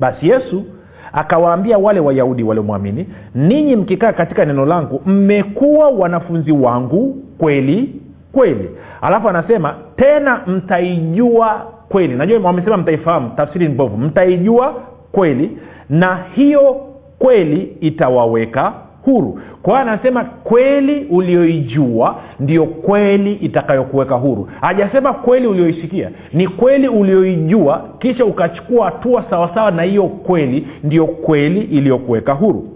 Basi 0.00 0.28
yesu 0.28 0.64
akawaambia 1.12 1.78
wale 1.78 2.00
wayahudi 2.00 2.42
waliomwamini 2.42 3.06
ninyi 3.34 3.76
mkikaa 3.76 4.12
katika 4.12 4.44
neno 4.44 4.66
langu 4.66 5.02
mmekuwa 5.06 5.88
wanafunzi 5.88 6.52
wangu 6.52 7.16
kweli 7.38 8.00
kweli. 8.32 8.70
Alafu 9.00 9.28
anasema 9.28 9.74
tena 9.96 10.40
mtaijua 10.46 11.66
kweli. 11.88 12.14
Najua 12.14 12.38
wamesema 12.40 12.76
mtaifahamu 12.76 13.30
tafsiri 13.36 13.68
mbovu. 13.68 13.96
Mtaijua 13.98 14.74
kweli 15.12 15.58
na 15.88 16.24
hiyo 16.34 16.76
kweli 17.18 17.76
itawaweka 17.80 18.72
huru. 19.04 19.40
Kwa 19.62 19.80
anasema 19.80 20.24
kweli 20.24 21.04
ulioijua 21.10 22.16
ndio 22.40 22.66
kweli 22.66 23.32
itakayokuweka 23.32 24.14
huru. 24.14 24.48
Hajasema 24.60 25.12
kweli 25.12 25.46
ulioisikia. 25.46 26.10
Ni 26.32 26.48
kweli 26.48 26.88
ulioijua 26.88 27.88
kisha 27.98 28.24
ukachukua 28.24 28.84
hatua 28.84 29.24
sawasawa 29.30 29.70
na 29.70 29.82
hiyo 29.82 30.02
kweli 30.08 30.66
ndio 30.84 31.06
kweli 31.06 31.60
iliyokuweka 31.60 32.32
huru. 32.32 32.68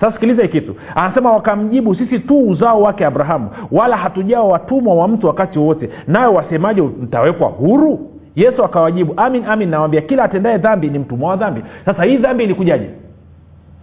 Sasa 0.00 0.12
sikiliza 0.12 0.46
kitu. 0.48 0.74
Anasema 0.94 1.32
wakamjibu 1.32 1.94
sisi 1.94 2.18
tu 2.18 2.48
uzao 2.48 2.82
wake 2.82 3.06
abrahamu 3.06 3.48
wala 3.72 3.96
hatujawa 3.96 4.48
watumwa 4.48 4.94
wa 4.94 5.08
mtu 5.08 5.26
wakati 5.26 5.58
wowote. 5.58 5.90
Nayo 6.06 6.34
wasemaje 6.34 6.82
mtawekwa 6.82 7.48
huru? 7.48 8.10
Yesu 8.36 8.64
akawajibu 8.64 9.12
amin 9.16 9.44
amin 9.46 9.68
nawambia 9.68 10.00
kila 10.00 10.24
atendaye 10.24 10.58
dhambi 10.58 10.88
ni 10.90 10.98
mtumwa 10.98 11.30
wa 11.30 11.36
dhambi. 11.36 11.62
Sasa 11.84 12.04
hii 12.04 12.16
dhambi 12.16 12.44
ilikujaje? 12.44 12.90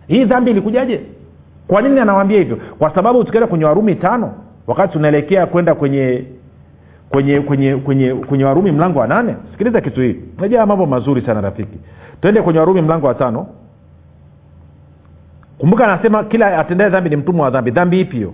Hii 0.08 0.26
dhambi 0.26 0.52
ilikujaje 0.52 1.02
kwa 1.68 1.82
nini 1.82 2.00
anawambia 2.00 2.38
hivyo? 2.40 2.58
Kwa 2.80 2.96
sababu 2.96 3.24
tukienda 3.24 3.48
kwenye 3.48 3.66
warumi 3.66 3.96
tano 3.96 4.34
wakati 4.68 4.94
tunaelekea 4.94 5.46
kwenda 5.46 5.76
kwenye 5.76 6.26
kwenye 7.10 7.42
kwenye 7.42 7.76
kwenye 7.76 8.14
kwenye 8.14 8.44
warumi 8.44 8.72
mlango 8.72 9.00
wa 9.00 9.08
nane. 9.08 9.36
Sikiliza 9.52 9.82
kitu 9.82 10.02
hii 10.02 10.16
najaa 10.40 10.66
mambo 10.66 10.86
mazuri 10.86 11.22
sana 11.22 11.42
rafiki. 11.42 11.80
Twende 12.22 12.42
kwenye 12.42 12.60
warumi 12.60 12.82
mlango 12.82 13.08
wa 13.08 13.14
tano. 13.14 13.48
Kumbuka 15.58 15.84
anasema 15.94 16.24
kila 16.24 16.60
atendae 16.60 16.90
dhambi 16.90 17.10
ni 17.10 17.16
mtumwa 17.16 17.46
wa 17.46 17.52
dhambi. 17.52 17.72
Dhambi 17.72 18.02
ipi 18.02 18.16
hiyo? 18.16 18.34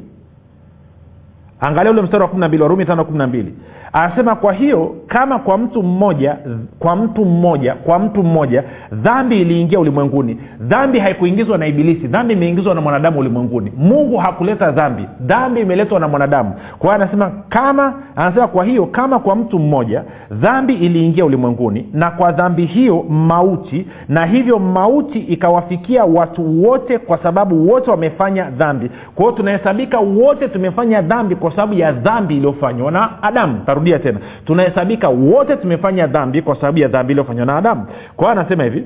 Angalia 1.60 1.92
ule 1.92 2.02
mstari 2.02 2.24
wa 2.24 2.30
kumi 2.30 2.40
na 2.42 2.48
mbili 2.48 2.64
warumi 2.64 2.86
tano 2.86 3.06
kumi 3.06 3.18
na 3.18 3.28
mbili 3.28 3.54
anasema 3.94 4.36
kwa 4.36 4.54
hiyo 4.54 4.96
kama 5.08 5.40
kwa 5.40 5.58
mtu 5.58 5.84
mmoja 5.84 6.38
kwa 6.80 6.96
mtu 6.96 7.26
mmoja 7.26 7.76
kwa 7.76 8.00
mtu 8.00 8.24
mmoja 8.24 8.64
dhambi 8.92 9.42
iliingia 9.42 9.80
ulimwenguni. 9.80 10.38
Dhambi 10.60 11.00
haikuingizwa 11.00 11.58
na 11.58 11.68
ibilisi 11.68 12.08
dhambi 12.08 12.34
imeingizwa 12.34 12.76
na 12.76 12.82
mwanadamu 12.82 13.20
ulimwenguni. 13.20 13.72
Mungu 13.78 14.18
hakuleta 14.18 14.72
dhambi 14.72 15.06
dhambi 15.22 15.62
imeletwa 15.62 16.00
na 16.00 16.08
mwanadamu. 16.08 16.54
Kwa 16.80 16.90
hiyo 16.90 17.04
anasema 17.04 17.32
kama 17.50 17.94
anasema 18.16 18.48
kwa 18.48 18.66
hiyo 18.66 18.86
kama 18.86 19.20
kwa 19.20 19.36
mtu 19.36 19.60
mmoja 19.60 20.04
dhambi 20.32 20.74
iliingia 20.74 21.26
ulimwenguni 21.26 21.90
na 21.94 22.12
kwa 22.12 22.32
dhambi 22.32 22.66
hiyo 22.66 23.06
mauti 23.10 23.88
na 24.10 24.26
hivyo 24.26 24.60
mauti 24.60 25.20
ikawafikia 25.20 26.04
watu 26.06 26.64
wote 26.64 26.98
kwa 27.00 27.18
sababu 27.18 27.70
wote 27.72 27.92
wamefanya 27.92 28.50
dhambi. 28.50 28.92
Kwa 29.16 29.26
hiyo 29.26 29.38
tunahesabika 29.38 30.00
wote 30.00 30.48
tumefanya 30.48 31.02
dhambi 31.02 31.36
kwa 31.36 31.52
sababu 31.52 31.74
ya 31.74 31.92
dhambi 31.92 32.38
iliyofanywa 32.38 32.92
na 32.92 33.24
adamu 33.24 33.60
tarudia 33.82 34.00
tena. 34.00 34.20
Tunahesabika 34.46 35.10
wote 35.10 35.56
tumefanya 35.56 36.08
dhambi 36.08 36.42
kwa 36.42 36.56
sababu 36.56 36.80
ya 36.80 36.88
dhambi 36.88 37.14
iliyofanywa 37.14 37.46
na 37.46 37.58
adamu. 37.58 37.86
Kwa 38.16 38.28
hiyo 38.28 38.40
anasema 38.42 38.64
hivi 38.64 38.84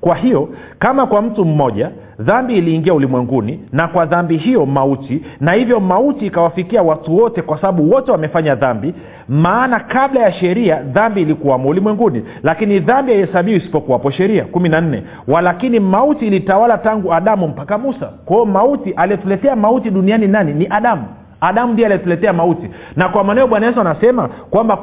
kwa 0.00 0.16
hiyo 0.16 0.48
kama 0.78 1.06
kwa 1.06 1.22
mtu 1.22 1.44
mmoja 1.44 1.90
dhambi 2.18 2.54
iliingia 2.58 2.94
ulimwenguni 2.94 3.60
na 3.72 3.88
kwa 3.88 4.06
dhambi 4.06 4.36
hiyo 4.36 4.66
mauti 4.66 5.22
na 5.40 5.52
hivyo 5.52 5.80
mauti 5.80 6.26
ikawafikia 6.26 6.82
watu 6.82 7.16
wote 7.16 7.42
kwa 7.42 7.56
sababu 7.60 7.90
wote 7.90 8.12
wamefanya 8.12 8.54
dhambi 8.54 8.94
maana 9.28 9.80
kabla 9.80 10.20
ya 10.20 10.32
sheria 10.32 10.82
dhambi 10.82 11.22
ilikuwamo 11.22 11.68
ulimwenguni. 11.68 12.22
Lakini 12.42 12.78
dhambi 12.80 13.12
haihesabiwi 13.12 13.56
isipokuwapo 13.58 14.10
sheria. 14.10 14.44
Kumi 14.44 14.68
na 14.68 14.80
nne 14.80 15.02
walakini 15.28 15.80
mauti 15.80 16.26
ilitawala 16.26 16.78
tangu 16.78 17.14
adamu 17.14 17.48
mpaka 17.48 17.78
musa. 17.78 18.06
Kwao 18.24 18.44
mauti 18.44 18.90
aliyetuletea 18.90 19.56
mauti 19.56 19.90
duniani 19.90 20.26
nani? 20.26 20.54
Ni 20.54 20.66
adamu 20.70 21.04
adamu 21.40 21.72
ndiye 21.72 21.86
aliyetuletea 21.86 22.32
mauti. 22.32 22.70
Na 22.96 23.08
kwa 23.08 23.24
maneo 23.24 23.46
bwana 23.46 23.66
yesu 23.66 23.80
anasema 23.80 24.28
kwamba 24.28 24.78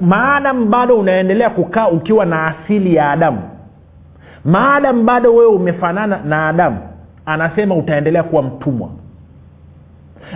maadamu 0.00 0.66
bado 0.66 0.98
unaendelea 0.98 1.50
kukaa 1.50 1.88
ukiwa 1.88 2.26
na 2.26 2.46
asili 2.46 2.94
ya 2.94 3.10
adamu 3.10 3.38
maadamu 4.44 5.02
bado 5.04 5.34
wewe 5.34 5.50
umefanana 5.54 6.20
na 6.24 6.48
adamu 6.48 6.78
anasema 7.26 7.74
utaendelea 7.74 8.22
kuwa 8.22 8.42
mtumwa. 8.42 8.88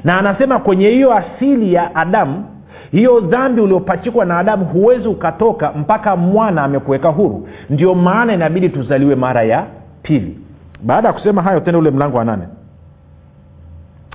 Na 0.04 0.18
anasema 0.18 0.58
kwenye 0.58 0.88
hiyo 0.88 1.14
asili 1.16 1.74
ya 1.74 1.94
adamu 1.94 2.44
hiyo 2.90 3.20
dhambi 3.20 3.60
uliopachikwa 3.60 4.24
na 4.24 4.38
adamu 4.38 4.64
huwezi 4.64 5.08
ukatoka 5.08 5.72
mpaka 5.72 6.16
mwana 6.16 6.62
amekuweka 6.62 7.08
huru. 7.08 7.48
Ndio 7.70 7.94
maana 7.94 8.32
inabidi 8.34 8.68
tuzaliwe 8.68 9.14
mara 9.14 9.42
ya 9.42 9.66
pili. 10.02 10.38
Baada 10.82 11.08
ya 11.08 11.14
kusema 11.14 11.42
hayo 11.42 11.60
tende 11.60 11.78
ule 11.78 11.90
mlango 11.90 12.16
wa 12.18 12.24
nane. 12.24 12.42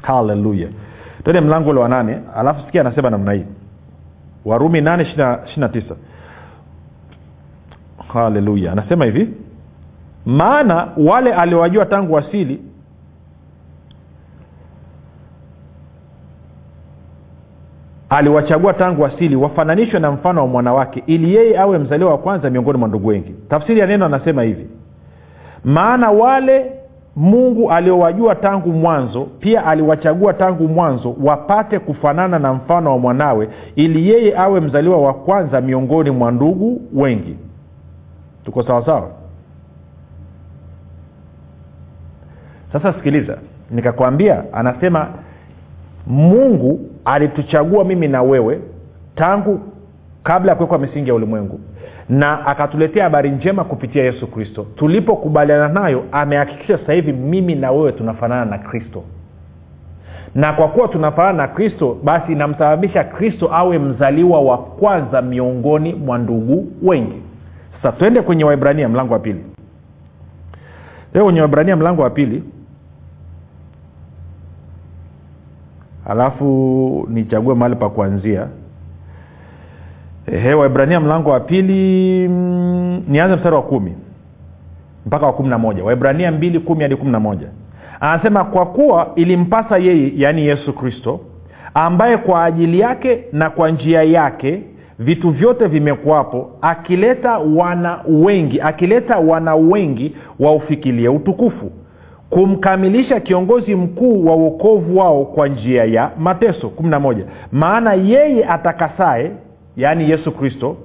Haleluya 0.02 0.68
tende 1.24 1.42
mlango 1.42 1.70
ule 1.70 1.80
wa 1.80 1.90
nane 1.90 2.20
alafu 2.36 2.66
sikia 2.66 2.82
anasema 2.82 3.10
namna 3.10 3.32
hii. 3.34 3.46
Warumi 4.46 4.82
nane 4.82 5.04
ishirina 5.04 5.70
tisa. 5.70 5.96
Haleluya. 8.14 8.72
Anasema 8.72 9.06
hivi 9.06 9.30
maana 10.26 10.88
wale 10.98 11.34
aliowajua 11.34 11.86
tangu 11.86 12.18
asili 12.18 12.62
aliwachagua 18.10 18.74
tangu 18.74 19.06
asili 19.06 19.36
wafananishwe 19.36 20.00
na 20.00 20.12
mfano 20.12 20.42
wa 20.42 20.48
mwanawake 20.48 21.04
ili 21.06 21.36
yeye 21.36 21.60
awe 21.60 21.78
mzaliwa 21.78 22.12
wa 22.12 22.18
kwanza 22.18 22.50
miongoni 22.50 22.78
mwa 22.80 22.88
ndugu 22.88 23.08
wengi. 23.08 23.36
Tafsiri 23.50 23.80
ya 23.80 23.88
neno 23.88 24.06
anasema 24.06 24.44
hivi 24.44 24.68
maana 25.64 26.12
wale 26.12 26.72
mungu 27.18 27.72
aliowajua 27.72 28.36
tangu 28.36 28.70
mwanzo 28.74 29.22
pia 29.40 29.66
aliwachagua 29.66 30.34
tangu 30.34 30.68
mwanzo 30.68 31.16
wapate 31.24 31.80
kufanana 31.80 32.40
na 32.40 32.54
mfano 32.54 32.92
wa 32.92 32.98
mwanawe 32.98 33.50
ili 33.76 34.10
yeye 34.10 34.38
awe 34.38 34.60
mzaliwa 34.60 35.02
wa 35.02 35.14
kwanza 35.14 35.62
miongoni 35.62 36.12
mwa 36.12 36.32
ndugu 36.32 36.82
wengi. 36.94 37.38
Tuko 38.46 38.64
sawasawa 38.64 39.10
sasa 42.74 42.94
sikiliza 42.94 43.38
nikakwambia 43.72 44.44
anasema 44.54 45.08
mungu 46.08 46.80
alituchagua 47.06 47.84
mimi 47.84 48.08
na 48.08 48.22
wewe 48.22 48.62
tangu 49.16 49.60
kabla 50.24 50.52
ya 50.52 50.56
kuwekwa 50.56 50.78
misingi 50.78 51.10
ya 51.10 51.16
ulimwengu 51.16 51.60
na 52.10 52.46
akatuletea 52.46 53.04
habari 53.04 53.30
njema 53.30 53.64
kupitia 53.64 54.04
yesu 54.04 54.28
kristo. 54.28 54.68
Tulipokubaliana 54.76 55.68
nayo 55.68 56.04
amehakikisha 56.12 56.78
sasa 56.78 56.94
hivi 56.94 57.14
mimi 57.14 57.56
na 57.56 57.72
wewe 57.72 57.92
tunafanana 57.92 58.46
na 58.46 58.58
kristo. 58.58 59.04
Na 60.36 60.54
kwa 60.54 60.68
kuwa 60.68 60.88
tunafanana 60.88 61.38
na 61.38 61.48
kristo 61.48 61.98
basi 62.04 62.32
inamsababisha 62.32 63.04
kristo 63.04 63.50
awe 63.54 63.80
mzaliwa 63.80 64.42
wa 64.42 64.58
kwanza 64.58 65.22
miongoni 65.22 65.94
mwa 65.94 66.18
ndugu 66.18 66.68
wengi. 66.84 67.22
Sasa 67.76 67.92
twende 67.92 68.22
kwenye 68.22 68.44
waibrania 68.44 68.90
mlango 68.90 69.14
wa 69.14 69.20
pili. 69.20 69.44
Leo 71.14 71.24
kwenye 71.24 71.42
waibrania 71.42 71.76
mlango 71.76 72.02
wa 72.02 72.10
pili. 72.10 72.44
Alafu 76.06 77.08
nichague 77.10 77.54
mahali 77.54 77.76
pa 77.76 77.90
kuanzia 77.90 78.48
Ehe, 80.32 80.54
waibrania 80.54 81.00
mlango 81.00 81.30
wa 81.30 81.40
pili 81.40 82.28
mm, 82.28 83.04
nianze 83.08 83.36
mstari 83.36 83.56
wa 83.56 83.62
kumi 83.62 83.96
mpaka 85.06 85.26
wa 85.26 85.34
kumi 85.34 85.50
na 85.50 85.58
moja. 85.58 85.84
Waibrania 85.84 86.32
mbili 86.32 86.60
kumi 86.60 86.82
hadi 86.84 86.96
kumi 86.96 87.12
na 87.12 87.20
moja. 87.20 87.48
Anasema 88.00 88.44
kwa 88.44 88.66
kuwa 88.66 89.12
ilimpasa 89.16 89.78
yeye 89.78 90.12
yaani 90.16 90.46
yesu 90.48 90.74
kristo 90.74 91.20
ambaye 91.74 92.18
kwa 92.18 92.44
ajili 92.46 92.80
yake 92.80 93.24
na 93.32 93.50
kwa 93.50 93.70
njia 93.70 94.04
yake 94.04 94.62
vitu 95.00 95.30
vyote 95.30 95.68
vimekuwapo 95.68 96.50
akileta 96.62 97.38
wana 97.38 98.00
wengi 98.08 98.62
akileta 98.62 99.18
wana 99.18 99.56
wengi 99.56 100.16
waufikilie 100.40 101.10
utukufu 101.10 101.72
kumkamilisha 102.30 103.20
kiongozi 103.20 103.76
mkuu 103.76 104.26
wa 104.26 104.36
uokovu 104.36 104.98
wao 104.98 105.26
kwa 105.26 105.48
njia 105.48 105.84
ya 105.86 106.12
mateso. 106.20 106.72
11 106.82 107.18
maana 107.52 107.94
yeye 107.94 108.46
atakasaye 108.46 109.32
yaani 109.78 110.10
yesu 110.10 110.32
kristo 110.32 110.78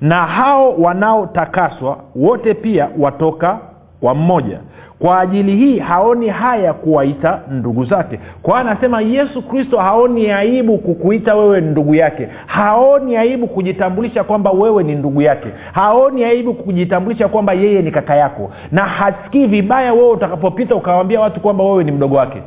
na 0.00 0.26
hao 0.26 0.74
wanaotakaswa 0.76 1.98
wote 2.16 2.54
pia 2.54 2.88
watoka 2.98 3.58
kwa 4.00 4.14
mmoja. 4.14 4.60
Kwa 4.98 5.20
ajili 5.20 5.56
hii 5.56 5.78
haoni 5.78 6.28
haya 6.28 6.72
kuwaita 6.72 7.40
ndugu 7.50 7.84
zake. 7.84 8.20
Kwa 8.42 8.58
anasema 8.60 9.00
yesu 9.00 9.42
kristo 9.42 9.78
haoni 9.78 10.30
aibu 10.30 10.78
kukuita 10.78 11.34
wewe 11.34 11.60
ndugu 11.60 11.94
yake. 11.94 12.28
Haoni 12.46 13.16
aibu 13.16 13.46
kujitambulisha 13.46 14.24
kwamba 14.24 14.50
wewe 14.50 14.82
ni 14.82 14.94
ndugu 14.94 15.22
yake. 15.22 15.48
Haoni 15.72 16.24
aibu 16.24 16.54
kujitambulisha 16.54 17.28
kwamba 17.28 17.52
yeye 17.52 17.82
ni 17.82 17.90
kaka 17.90 18.14
yako. 18.16 18.50
Na 18.72 18.82
hasikii 18.84 19.46
vibaya 19.46 19.92
wewe 19.92 20.10
utakapopita 20.10 20.74
ukawambia 20.74 21.20
watu 21.20 21.40
kwamba 21.40 21.64
wewe 21.64 21.84
ni 21.84 21.92
mdogo 21.92 22.16
wake. 22.16 22.42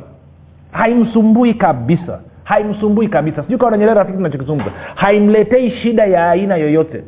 Haimsumbui 0.72 1.54
kabisa 1.54 2.20
haimsumbui 2.50 3.08
kabisa. 3.08 3.42
Sijui 3.42 3.58
kawa 3.58 3.70
nanyelea 3.70 3.94
rafiki 3.94 4.16
tunachokizungumza 4.16 4.70
haimletei 4.94 5.70
shida 5.70 6.06
ya 6.06 6.30
aina 6.30 6.56
yoyote. 6.56 7.04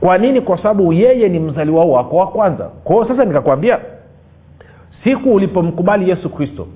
Kwa 0.00 0.18
nini? 0.18 0.40
Kwa 0.40 0.56
sababu 0.56 0.92
yeye 0.92 1.28
ni 1.28 1.38
mzaliwa 1.38 1.84
wako 1.84 2.16
wa 2.16 2.26
kwanza. 2.26 2.64
Kwao 2.84 3.08
sasa 3.08 3.24
nikakwambia 3.24 3.78
siku 5.04 5.34
ulipomkubali 5.34 6.10
yesu 6.10 6.28
kristo 6.30 6.66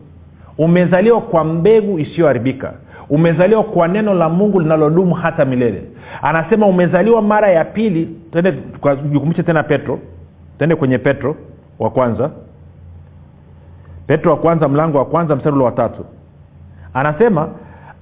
umezaliwa 0.59 1.21
kwa 1.21 1.45
mbegu 1.45 1.99
isiyoharibika. 1.99 2.73
Umezaliwa 3.11 3.63
kwa 3.65 3.89
neno 3.89 4.15
la 4.15 4.29
mungu 4.29 4.61
linalodumu 4.61 5.15
hata 5.15 5.45
milele. 5.45 5.83
Anasema 6.23 6.67
umezaliwa 6.67 7.23
mara 7.23 7.49
ya 7.51 7.65
pili. 7.65 8.09
Tende 8.33 8.53
jukumbushe 9.13 9.43
tena 9.43 9.63
petro. 9.63 9.99
Tende 10.59 10.77
kwenye 10.77 10.99
petro 10.99 11.37
wa 11.79 11.91
kwanza. 11.91 12.31
Petro 14.07 14.31
wa 14.31 14.37
kwanza 14.37 14.69
mlango 14.69 14.99
wa 14.99 15.05
kwanza 15.05 15.37
mstari 15.37 15.57
ule 15.57 15.65
wa 15.65 15.73
tatu. 15.73 16.05
Anasema 16.95 17.49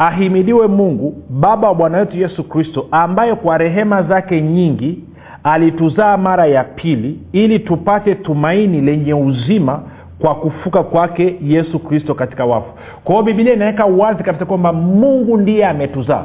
ahimidiwe 0.01 0.67
mungu 0.67 1.15
baba 1.31 1.69
wa 1.69 1.75
bwana 1.75 1.99
wetu 1.99 2.17
yesu 2.19 2.45
kristo 2.45 2.87
ambaye 2.91 3.35
kwa 3.35 3.59
rehema 3.59 4.03
zake 4.03 4.41
nyingi 4.43 4.99
alituzaa 5.45 6.17
mara 6.17 6.47
ya 6.47 6.65
pili 6.65 7.21
ili 7.33 7.59
tupate 7.59 8.15
tumaini 8.15 8.81
lenye 8.81 9.15
uzima 9.15 9.83
kwa 10.19 10.35
kufuka 10.35 10.83
kwake 10.83 11.37
yesu 11.43 11.79
kristo 11.79 12.15
katika 12.15 12.45
wafu. 12.45 12.69
Kwa 13.05 13.15
hiyo 13.15 13.25
bibilia 13.25 13.53
inaweka 13.53 13.85
wazi 13.85 14.23
kabisa 14.23 14.45
kwamba 14.47 14.73
mungu 14.73 15.37
ndiye 15.37 15.67
ametuzaa. 15.67 16.25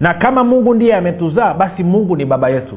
Na 0.00 0.14
kama 0.14 0.44
mungu 0.44 0.74
ndiye 0.74 0.94
ametuzaa 0.94 1.54
basi 1.54 1.84
mungu 1.84 2.16
ni 2.16 2.24
baba 2.24 2.48
yetu. 2.48 2.74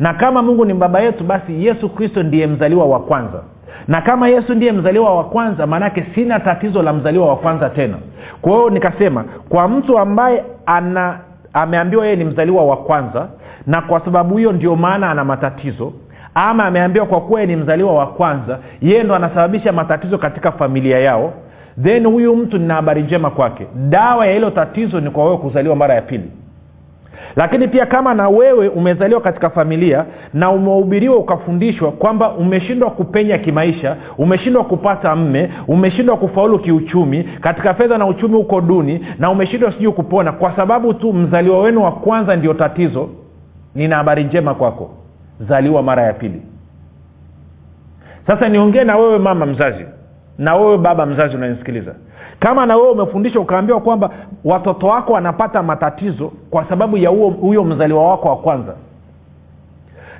Na 0.00 0.14
kama 0.14 0.42
mungu 0.42 0.64
ni 0.64 0.74
baba 0.74 1.00
yetu 1.00 1.24
basi 1.24 1.64
yesu 1.66 1.88
kristo 1.88 2.22
ndiye 2.22 2.46
mzaliwa 2.46 2.86
wa 2.86 3.00
kwanza 3.00 3.42
na 3.88 4.00
kama 4.00 4.28
yesu 4.28 4.54
ndiye 4.54 4.72
mzaliwa 4.72 5.16
wa 5.16 5.24
kwanza 5.24 5.66
maanake 5.66 6.06
sina 6.14 6.40
tatizo 6.40 6.82
la 6.82 6.92
mzaliwa 6.92 7.28
wa 7.28 7.36
kwanza 7.36 7.70
tena. 7.70 7.94
Kwa 8.42 8.52
hiyo 8.52 8.70
nikasema 8.70 9.24
kwa 9.48 9.68
mtu 9.68 9.98
ambaye 9.98 10.44
ana 10.66 11.18
ameambiwa 11.52 12.04
yeye 12.04 12.16
ni 12.16 12.24
mzaliwa 12.24 12.64
wa 12.66 12.76
kwanza 12.76 13.28
na 13.66 13.80
kwa 13.80 14.00
sababu 14.00 14.36
hiyo 14.36 14.52
ndio 14.52 14.76
maana 14.76 15.10
ana 15.10 15.24
matatizo 15.24 15.92
ama 16.34 16.64
ameambiwa 16.64 17.06
kwa 17.06 17.20
kuwa 17.20 17.46
ni 17.46 17.56
mzaliwa 17.56 17.94
wa 17.94 18.06
kwanza 18.06 18.58
yeye 18.82 19.02
ndo 19.02 19.14
anasababisha 19.14 19.72
matatizo 19.72 20.18
katika 20.18 20.52
familia 20.52 20.98
yao 20.98 21.32
then 21.82 22.06
huyu 22.06 22.36
mtu 22.36 22.58
nina 22.58 22.74
habari 22.74 23.02
njema 23.02 23.30
kwake. 23.30 23.66
Dawa 23.74 24.26
ya 24.26 24.32
hilo 24.32 24.50
tatizo 24.50 25.00
ni 25.00 25.10
kwa 25.10 25.24
wewe 25.24 25.36
kuzaliwa 25.36 25.76
mara 25.76 25.94
ya 25.94 26.02
pili 26.02 26.30
lakini 27.38 27.68
pia 27.68 27.86
kama 27.86 28.14
na 28.14 28.28
wewe 28.28 28.68
umezaliwa 28.68 29.20
katika 29.20 29.50
familia 29.50 30.04
na 30.34 30.50
umehubiriwa 30.50 31.16
ukafundishwa 31.16 31.92
kwamba 31.92 32.30
umeshindwa 32.32 32.90
kupenya 32.90 33.38
kimaisha 33.38 33.96
umeshindwa 34.18 34.64
kupata 34.64 35.16
mme 35.16 35.50
umeshindwa 35.68 36.16
kufaulu 36.16 36.58
kiuchumi 36.58 37.24
katika 37.40 37.74
fedha 37.74 37.98
na 37.98 38.06
uchumi 38.06 38.34
huko 38.34 38.60
duni 38.60 39.06
na 39.18 39.30
umeshindwa 39.30 39.72
sijui 39.72 39.92
kupona 39.92 40.32
kwa 40.32 40.56
sababu 40.56 40.94
tu 40.94 41.12
mzaliwa 41.12 41.60
wenu 41.60 41.82
wa 41.84 41.92
kwanza 41.92 42.36
ndio 42.36 42.54
tatizo 42.54 43.08
nina 43.74 43.96
habari 43.96 44.24
njema 44.24 44.54
kwako. 44.54 44.90
Zaliwa 45.48 45.82
mara 45.82 46.02
ya 46.02 46.12
pili. 46.12 46.42
Sasa 48.26 48.48
niongee 48.48 48.84
na 48.84 48.96
wewe 48.96 49.18
mama 49.18 49.46
mzazi 49.46 49.84
na 50.38 50.54
wewe 50.54 50.78
baba 50.78 51.06
mzazi 51.06 51.36
unanisikiliza 51.36 51.94
kama 52.40 52.66
na 52.66 52.76
wewe 52.76 52.90
umefundishwa 52.90 53.42
ukaambiwa 53.42 53.80
kwamba 53.80 54.10
watoto 54.44 54.86
wako 54.86 55.12
wanapata 55.12 55.62
matatizo 55.62 56.32
kwa 56.50 56.64
sababu 56.64 56.96
ya 56.96 57.10
huyo 57.40 57.64
mzaliwa 57.64 58.08
wako 58.10 58.28
wa 58.28 58.36
kwanza. 58.36 58.74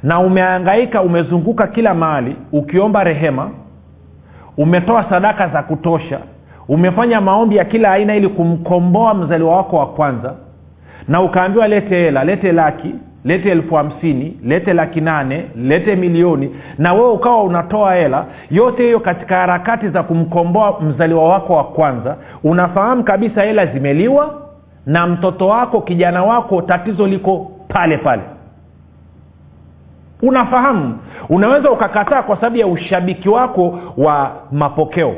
Na 0.02 0.20
umeangaika 0.20 1.02
umezunguka 1.02 1.66
kila 1.66 1.94
mahali 1.94 2.36
ukiomba 2.52 3.04
rehema 3.04 3.50
umetoa 4.56 5.04
sadaka 5.10 5.48
za 5.48 5.62
kutosha 5.62 6.18
umefanya 6.68 7.20
maombi 7.20 7.56
ya 7.56 7.64
kila 7.64 7.92
aina 7.92 8.16
ili 8.16 8.28
kumkomboa 8.28 9.14
mzaliwa 9.14 9.56
wako 9.56 9.76
wa 9.76 9.86
kwanza 9.86 10.34
na 11.08 11.22
ukaambiwa 11.22 11.68
lete 11.68 11.94
hela 11.96 12.24
lete 12.24 12.52
laki 12.52 12.94
lete 13.24 13.50
elfu 13.50 13.74
hamsini 13.74 14.36
lete 14.44 14.72
laki 14.72 15.00
nane 15.00 15.44
lete 15.56 15.96
milioni. 15.96 16.54
Na 16.78 16.92
wewe 16.92 17.10
ukawa 17.10 17.42
unatoa 17.42 17.94
hela 17.94 18.26
yote 18.50 18.82
hiyo 18.82 19.00
katika 19.00 19.36
harakati 19.36 19.88
za 19.88 20.02
kumkomboa 20.02 20.80
mzaliwa 20.80 21.28
wako 21.28 21.52
wa 21.52 21.64
kwanza 21.64 22.16
unafahamu 22.44 23.04
kabisa 23.04 23.42
hela 23.42 23.66
zimeliwa 23.66 24.42
na 24.86 25.06
mtoto 25.06 25.46
wako 25.48 25.80
kijana 25.80 26.22
wako 26.24 26.62
tatizo 26.62 27.06
liko 27.06 27.50
pale 27.68 27.98
pale. 27.98 28.22
Unafahamu? 30.22 30.98
Unaweza 31.28 31.70
ukakataa 31.70 32.22
kwa 32.22 32.36
sababu 32.36 32.56
ya 32.56 32.66
ushabiki 32.66 33.28
wako 33.28 33.78
wa 33.96 34.32
mapokeo. 34.52 35.14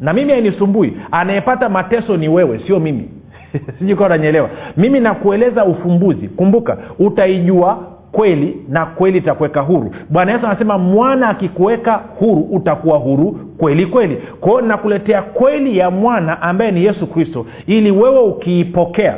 Na 0.00 0.12
mimi 0.12 0.32
ainisumbui 0.32 0.96
anayepata 1.12 1.68
mateso 1.68 2.16
ni 2.16 2.28
wewe 2.28 2.58
sio 2.66 2.80
mimi 2.80 3.08
sijukawa 3.78 4.06
unanyeelewa 4.06 4.50
mimi 4.76 5.00
nakueleza 5.00 5.64
ufumbuzi. 5.64 6.28
Kumbuka 6.28 6.78
utaijua 6.98 7.78
kweli 8.12 8.64
na 8.68 8.86
kweli 8.86 9.18
itakuweka 9.18 9.60
huru. 9.60 9.94
Bwana 10.10 10.32
yesu 10.32 10.46
anasema 10.46 10.78
mwana 10.78 11.28
akikuweka 11.28 12.00
huru 12.18 12.40
utakuwa 12.42 12.98
huru 12.98 13.32
kweli 13.58 13.86
kweli. 13.86 14.16
Kwao 14.40 14.60
nakuletea 14.60 15.22
kweli 15.22 15.78
ya 15.78 15.90
mwana 15.90 16.42
ambaye 16.42 16.70
ni 16.70 16.84
yesu 16.84 17.06
kristo 17.06 17.46
ili 17.66 17.90
wewe 17.90 18.20
ukiipokea 18.20 19.16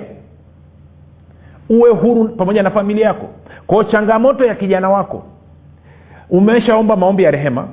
uwe 1.69 1.91
huru 1.91 2.29
pamoja 2.29 2.63
na 2.63 2.71
familia 2.71 3.07
yako. 3.07 3.29
Kwao 3.67 3.85
changamoto 3.85 4.45
ya 4.45 4.55
kijana 4.55 4.91
wako 4.91 5.23
umeshaomba 6.31 6.97
maombi 6.97 7.23
ya 7.23 7.31
rehema 7.31 7.69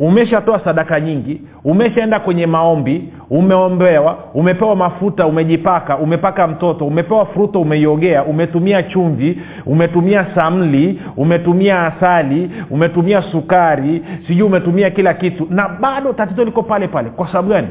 umeshatoa 0.00 0.60
sadaka 0.64 1.00
nyingi 1.00 1.40
umeshaenda 1.64 2.20
kwenye 2.20 2.46
maombi 2.46 3.12
umeombewa 3.30 4.18
umepewa 4.34 4.76
mafuta 4.76 5.26
umejipaka 5.26 5.96
umepaka 5.98 6.46
mtoto 6.46 6.86
umepewa 6.86 7.26
fruto 7.26 7.60
umeiogea 7.60 8.24
umetumia 8.24 8.82
chumvi 8.82 9.38
umetumia 9.66 10.26
samli 10.34 11.00
umetumia 11.16 11.86
asali 11.86 12.50
umetumia 12.70 13.22
sukari 13.22 14.02
sijui 14.26 14.42
umetumia 14.42 14.90
kila 14.90 15.14
kitu. 15.14 15.46
Na 15.50 15.68
bado 15.68 16.12
tatizo 16.12 16.44
liko 16.44 16.62
pale 16.62 16.88
pale. 16.88 17.10
Kwa 17.10 17.26
sababu 17.26 17.48
gani? 17.48 17.68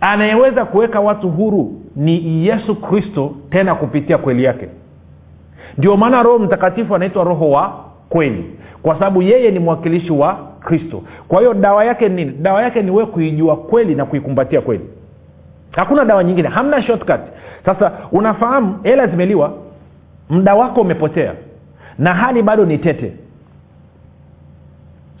Anayeweza 0.00 0.64
kuweka 0.64 1.00
watu 1.00 1.28
huru 1.28 1.80
ni 1.96 2.46
yesu 2.46 2.74
kristo 2.76 3.34
tena 3.50 3.74
kupitia 3.74 4.18
kweli 4.18 4.44
yake. 4.44 4.68
Ndio 5.78 5.96
maana 5.96 6.22
roho 6.22 6.38
mtakatifu 6.38 6.94
anaitwa 6.94 7.24
roho 7.24 7.50
wa 7.50 7.84
kweli. 8.08 8.44
Kwa 8.82 8.94
sababu 8.94 9.22
yeye 9.22 9.50
ni 9.50 9.58
mwakilishi 9.58 10.12
wa 10.12 10.38
kristo. 10.68 11.02
Kwa 11.28 11.38
hiyo 11.38 11.54
dawa 11.54 11.84
yake 11.84 12.08
nini 12.08 12.32
dawa 12.40 12.62
yake 12.62 12.82
ni 12.82 12.90
wewe 12.90 13.06
kuijua 13.06 13.56
kweli 13.56 13.94
na 13.94 14.04
kuikumbatia 14.04 14.60
kweli. 14.60 14.84
Hakuna 15.70 16.04
dawa 16.04 16.24
nyingine 16.24 16.48
hamna 16.48 16.82
shortcut. 16.82 17.20
Sasa 17.64 17.92
unafahamu 18.12 18.78
hela 18.82 19.06
zimeliwa 19.06 19.52
muda 20.30 20.54
wako 20.54 20.80
umepotea 20.80 21.32
na 21.98 22.14
hali 22.14 22.42
bado 22.42 22.64
ni 22.64 22.78
tete. 22.78 23.12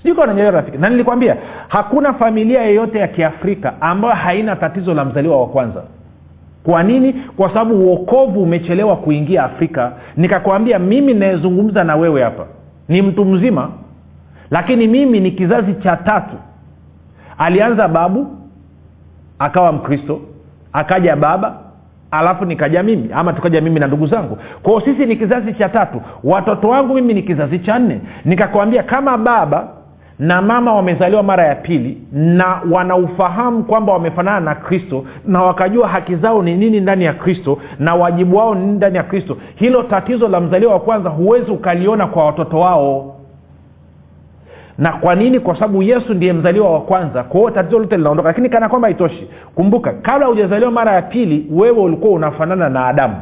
Sijukananyelewa 0.02 0.50
rafiki. 0.50 0.78
Na 0.78 0.88
nilikwambia 0.90 1.36
hakuna 1.68 2.12
familia 2.12 2.62
yeyote 2.62 2.98
ya 2.98 3.08
kiafrika 3.08 3.74
ambayo 3.82 4.14
haina 4.14 4.56
tatizo 4.56 4.94
la 4.94 5.04
mzaliwa 5.04 5.40
wa 5.40 5.46
kwanza. 5.46 5.82
Kwa 6.64 6.82
nini? 6.82 7.12
Kwa 7.12 7.48
sababu 7.48 7.74
uokovu 7.74 8.42
umechelewa 8.42 8.96
kuingia 8.96 9.44
afrika. 9.44 9.92
Nikakwambia 10.16 10.78
mimi 10.78 11.14
nayezungumza 11.14 11.84
na 11.84 11.96
wewe 11.96 12.22
hapa. 12.22 12.46
Ni 12.88 13.02
mtu 13.02 13.24
mzima 13.24 13.70
lakini 14.50 14.86
mimi 14.88 15.20
ni 15.20 15.30
kizazi 15.30 15.74
cha 15.74 15.96
tatu. 15.96 16.36
Alianza 17.38 17.88
babu 17.88 18.26
akawa 19.38 19.72
mkristo 19.72 20.20
akaja 20.72 21.16
baba 21.16 21.54
alafu 22.10 22.44
nikaja 22.44 22.82
mimi 22.82 23.10
ama 23.12 23.32
tukaja 23.32 23.60
mimi 23.60 23.80
na 23.80 23.86
ndugu 23.86 24.06
zangu. 24.06 24.38
Kwao 24.62 24.80
sisi 24.80 25.06
ni 25.06 25.16
kizazi 25.16 25.54
cha 25.54 25.68
tatu. 25.68 26.02
Watoto 26.24 26.68
wangu 26.68 26.94
mimi 26.94 27.14
ni 27.14 27.22
kizazi 27.22 27.58
cha 27.58 27.78
nne. 27.78 28.00
Nikakwambia 28.24 28.82
kama 28.82 29.18
baba 29.18 29.68
na 30.18 30.42
mama 30.42 30.74
wamezaliwa 30.74 31.22
mara 31.22 31.46
ya 31.46 31.54
pili 31.54 31.98
na 32.12 32.60
wanaufahamu 32.70 33.64
kwamba 33.64 33.92
wamefanana 33.92 34.40
na 34.40 34.54
kristo 34.54 35.04
na 35.26 35.42
wakajua 35.42 35.88
haki 35.88 36.16
zao 36.16 36.42
ni 36.42 36.56
nini 36.56 36.80
ndani 36.80 37.04
ya 37.04 37.12
kristo 37.12 37.58
na 37.78 37.94
wajibu 37.94 38.36
wao 38.36 38.54
ni 38.54 38.60
nini 38.60 38.72
ndani 38.76 38.96
ya 38.96 39.02
kristo 39.02 39.36
hilo 39.54 39.82
tatizo 39.82 40.28
la 40.28 40.40
mzaliwa 40.40 40.72
wa 40.72 40.80
kwanza 40.80 41.08
huwezi 41.10 41.50
ukaliona 41.50 42.06
kwa 42.06 42.26
watoto 42.26 42.58
wao 42.58 43.17
na 44.78 44.92
kwa 44.92 45.14
nini? 45.14 45.40
Kwa 45.40 45.54
sababu 45.54 45.82
yesu 45.82 46.14
ndiye 46.14 46.32
mzaliwa 46.32 46.72
wa 46.72 46.80
kwanza. 46.80 47.22
Kwa 47.22 47.50
tatizo 47.52 47.78
lote 47.78 47.96
linaondoka. 47.96 48.28
Lakini 48.28 48.48
kana 48.48 48.68
kwamba 48.68 48.88
haitoshi 48.88 49.28
kumbuka 49.54 49.92
kabla 49.92 50.26
hujazaliwa 50.26 50.70
mara 50.70 50.92
ya 50.92 51.02
pili 51.02 51.46
wewe 51.50 51.78
ulikuwa 51.80 52.12
unafanana 52.12 52.68
na 52.68 52.86
adamu. 52.86 53.16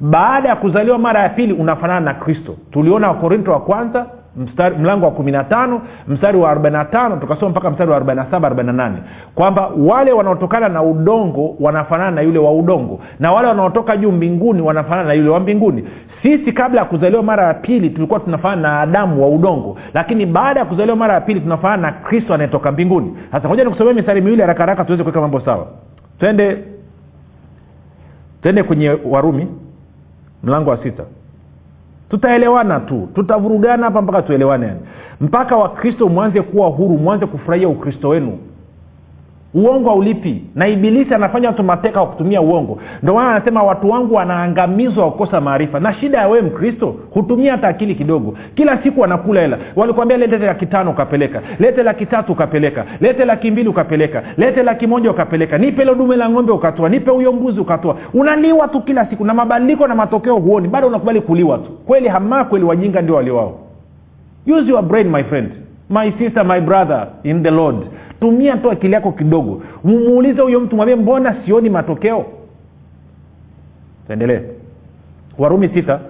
Baada 0.00 0.48
ya 0.48 0.56
kuzaliwa 0.56 0.98
mara 0.98 1.20
ya 1.20 1.28
pili 1.28 1.52
unafanana 1.52 2.00
na 2.00 2.14
kristo. 2.14 2.56
Tuliona 2.70 3.08
wakorinto 3.08 3.52
wa 3.52 3.60
kwanza 3.60 4.06
mstari, 4.36 4.76
mlango 4.76 5.04
wa 5.06 5.12
kumi 5.12 5.32
na 5.32 5.44
tano 5.44 5.82
mstari 6.08 6.38
wa 6.38 6.50
arobaini 6.50 6.76
na 6.76 6.84
tano 6.84 7.16
tukasoma 7.16 7.50
mpaka 7.50 7.70
mstari 7.70 7.90
wa 7.90 7.96
arobaini 7.96 8.20
na 8.22 8.30
saba 8.30 8.46
arobaini 8.46 8.72
na 8.72 8.84
nane. 8.84 8.96
Kwamba 9.34 9.70
wale 9.78 10.12
wanaotokana 10.12 10.68
na 10.68 10.82
udongo 10.82 11.56
wanafanana 11.60 12.10
na 12.10 12.20
yule 12.22 12.38
wa 12.38 12.52
udongo 12.52 13.00
na 13.20 13.32
wale 13.32 13.48
wanaotoka 13.48 13.96
juu 13.96 14.12
mbinguni 14.12 14.62
wanafanana 14.62 15.08
na 15.08 15.14
yule 15.14 15.28
wa 15.30 15.40
mbinguni. 15.40 15.84
Sisi 16.22 16.52
kabla 16.52 16.80
ya 16.80 16.86
kuzaliwa 16.86 17.22
mara 17.22 17.46
ya 17.46 17.54
pili 17.54 17.90
tulikuwa 17.90 18.20
tunafanana 18.20 18.62
na 18.62 18.80
adamu 18.80 19.22
wa 19.22 19.28
udongo 19.28 19.78
lakini 19.94 20.26
baada 20.26 20.60
ya 20.60 20.66
kuzaliwa 20.66 20.96
mara 20.96 21.14
ya 21.14 21.20
pili 21.20 21.40
tunafanana 21.40 21.82
na 21.82 21.92
kristo 21.92 22.34
anayetoka 22.34 22.72
mbinguni. 22.72 23.16
Sasa 23.32 23.48
moja 23.48 23.64
nikusomea 23.64 23.94
mistari 23.94 24.20
miwili 24.20 24.40
haraka 24.42 24.62
haraka 24.62 24.84
tuweze 24.84 25.02
kuweka 25.02 25.20
mambo 25.20 25.40
sawa. 25.40 25.66
Twende 26.18 26.58
twende 28.42 28.62
kwenye 28.62 28.96
warumi 29.10 29.46
mlango 30.42 30.70
wa 30.70 30.76
sita 30.82 31.02
tutaelewana 32.10 32.80
tu. 32.80 33.08
Tutavurugana 33.14 33.84
hapa 33.84 34.02
mpaka 34.02 34.22
tuelewane. 34.22 34.66
Yani 34.66 34.80
mpaka 35.20 35.56
wakristo 35.56 36.08
mwanze 36.08 36.42
kuwa 36.42 36.68
huru 36.68 36.98
mwanze 36.98 37.26
kufurahia 37.26 37.68
ukristo 37.68 38.08
wenu 38.08 38.38
uongo 39.54 39.88
haulipi. 39.88 40.42
Na 40.54 40.68
ibilisi 40.68 41.14
anafanya 41.14 41.48
watu 41.48 41.62
mateka 41.62 42.00
wa 42.00 42.06
kutumia 42.06 42.40
uongo. 42.40 42.78
Ndio 43.02 43.14
maana 43.14 43.30
anasema 43.30 43.62
watu 43.62 43.90
wangu 43.90 44.14
wanaangamizwa 44.14 45.04
wakukosa 45.04 45.40
maarifa. 45.40 45.80
Na 45.80 45.94
shida 45.94 46.18
ya 46.18 46.28
wewe 46.28 46.42
mkristo 46.42 46.94
hutumia 47.10 47.52
hata 47.52 47.68
akili 47.68 47.94
kidogo. 47.94 48.34
Kila 48.54 48.82
siku 48.82 49.00
wanakula 49.00 49.40
hela. 49.40 49.58
Walikwambia 49.76 50.16
lete 50.16 50.38
laki 50.38 50.66
tano 50.66 50.90
ukapeleka. 50.90 51.42
Lete 51.58 51.82
laki 51.82 52.06
tatu 52.06 52.32
ukapeleka. 52.32 52.84
Lete 53.00 53.24
laki 53.24 53.50
mbili 53.50 53.68
ukapeleka. 53.68 54.22
Lete 54.36 54.62
laki 54.62 54.86
moja 54.86 55.10
ukapeleka. 55.10 55.58
Nipe 55.58 55.84
lo 55.84 55.94
dume 55.94 56.16
la 56.16 56.28
ng'ombe 56.30 56.52
ukatoa. 56.52 56.88
Nipe 56.88 57.10
huyo 57.10 57.32
mbuzi 57.32 57.60
ukatoa. 57.60 57.96
Unaliwa 58.14 58.68
tu 58.68 58.80
kila 58.80 59.06
siku. 59.06 59.24
Na 59.24 59.34
mabadiliko 59.34 59.86
na 59.86 59.94
matokeo 59.94 60.36
huoni. 60.36 60.68
Bado 60.68 60.86
unakubali 60.86 61.20
kuliwa 61.20 61.58
tu. 61.58 61.70
Kweli 61.86 62.08
hamaa 62.08 62.44
kweli 62.44 62.64
wajinga 62.64 63.02
ndio 63.02 63.14
waliwao 63.14 63.58
use 64.46 64.70
your 64.70 64.82
brain 64.82 65.08
my 65.10 65.22
friend. 65.24 65.50
My 65.90 66.12
sister 66.18 66.44
my 66.44 66.60
brother 66.60 67.06
in 67.22 67.42
the 67.42 67.50
lord 67.50 67.76
tumia 68.24 68.56
tu 68.56 68.70
akili 68.70 68.92
yako 68.92 69.12
kidogo. 69.12 69.62
Mumuulize 69.84 70.42
huyo 70.42 70.60
mtu 70.60 70.76
mwambie 70.76 70.96
mbona 70.96 71.36
sioni 71.44 71.70
matokeo? 71.70 72.26
Tuendelee. 74.06 74.40
Warumi 75.38 75.68
sita 75.68 76.00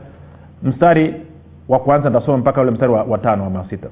mstari 0.63 1.15
wa 1.69 1.79
kwanza 1.79 2.11
ntasoma 2.11 2.39
mpaka 2.39 2.61
ule 2.61 2.71
mstari 2.71 2.93
wa, 2.93 3.03
wa 3.03 3.19
tano 3.19 3.45
ama 3.45 3.65
sita 3.71 3.89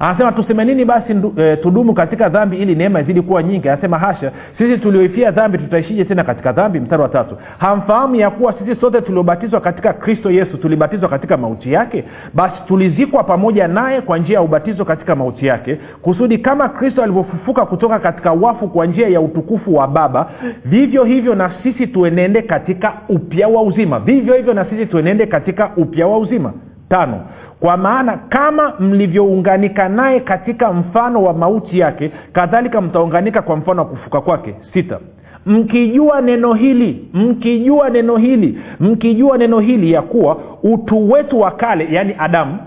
anasema 0.00 0.32
tuseme 0.32 0.64
nini 0.64 0.84
basi 0.84 1.14
ndu, 1.14 1.34
e, 1.36 1.56
tudumu 1.56 1.94
katika 1.94 2.28
dhambi 2.28 2.56
ili 2.56 2.74
neema 2.74 3.00
izidi 3.00 3.22
kuwa 3.22 3.42
nyingi? 3.42 3.68
Anasema 3.68 3.98
hasha 3.98 4.32
sisi 4.58 4.78
tulioifia 4.78 5.30
dhambi 5.30 5.58
tutaishije 5.58 6.04
tena 6.04 6.24
katika 6.24 6.52
dhambi? 6.52 6.80
Mstari 6.80 7.02
wa 7.02 7.08
tatu. 7.08 7.36
Hamfahamu 7.58 8.14
ya 8.16 8.30
kuwa 8.30 8.52
sisi 8.52 8.80
sote 8.80 9.00
tuliobatizwa 9.00 9.60
katika 9.60 9.92
kristo 9.92 10.30
yesu 10.30 10.56
tulibatizwa 10.56 11.08
katika 11.08 11.36
mauti 11.36 11.72
yake? 11.72 12.04
Basi 12.34 12.54
tulizikwa 12.66 13.24
pamoja 13.24 13.68
naye 13.68 14.00
kwa 14.00 14.18
njia 14.18 14.34
ya 14.34 14.42
ubatizo 14.42 14.84
katika 14.84 15.16
mauti 15.16 15.46
yake 15.46 15.78
kusudi 16.02 16.38
kama 16.38 16.68
kristo 16.68 17.02
alivyofufuka 17.02 17.66
kutoka 17.66 17.98
katika 17.98 18.32
wafu 18.32 18.68
kwa 18.68 18.86
njia 18.86 19.08
ya 19.08 19.20
utukufu 19.20 19.74
wa 19.74 19.88
baba 19.88 20.30
vivyo 20.64 21.04
hivyo 21.04 21.34
na 21.34 21.50
sisi 21.62 21.86
tuenende 21.86 22.42
katika 22.42 22.92
upya 23.08 23.48
wa 23.48 23.62
uzima. 23.62 24.00
Vivyo 24.00 24.34
hivyo 24.34 24.54
na 24.54 24.64
sisi 24.64 24.86
tuenende 24.86 25.26
katika 25.26 25.70
upya 25.76 26.06
wa 26.06 26.18
uzima. 26.18 26.52
Tano 26.88 27.20
kwa 27.60 27.76
maana 27.76 28.16
kama 28.28 28.72
mlivyounganika 28.80 29.88
naye 29.88 30.20
katika 30.20 30.72
mfano 30.72 31.22
wa 31.22 31.32
mauti 31.34 31.78
yake 31.78 32.10
kadhalika 32.32 32.80
mtaunganika 32.80 33.42
kwa 33.42 33.56
mfano 33.56 33.82
wa 33.82 33.88
kufuka 33.88 34.20
kwake. 34.20 34.54
Sita. 34.72 34.98
Mkijua 35.46 36.20
neno 36.20 36.54
hili 36.54 37.08
mkijua 37.14 37.90
neno 37.90 38.16
hili 38.16 38.58
mkijua 38.80 39.38
neno 39.38 39.58
hili 39.60 39.92
ya 39.92 40.02
kuwa 40.02 40.38
utu 40.62 41.10
wetu 41.10 41.40
wa 41.40 41.50
kale 41.50 41.88
yaani 41.90 42.14
adamu 42.18 42.58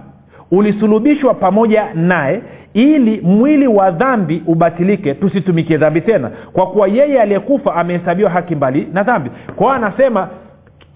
ulisulubishwa 0.51 1.33
pamoja 1.33 1.85
naye 1.93 2.41
ili 2.73 3.21
mwili 3.21 3.67
wa 3.67 3.91
dhambi 3.91 4.43
ubatilike 4.47 5.13
tusitumikie 5.13 5.77
dhambi 5.77 6.01
tena. 6.01 6.31
Kwa 6.53 6.67
kuwa 6.67 6.87
yeye 6.87 7.21
aliyekufa 7.21 7.75
amehesabiwa 7.75 8.29
haki 8.29 8.55
mbali 8.55 8.87
na 8.93 9.03
dhambi. 9.03 9.29
Kwao 9.55 9.71
anasema 9.71 10.27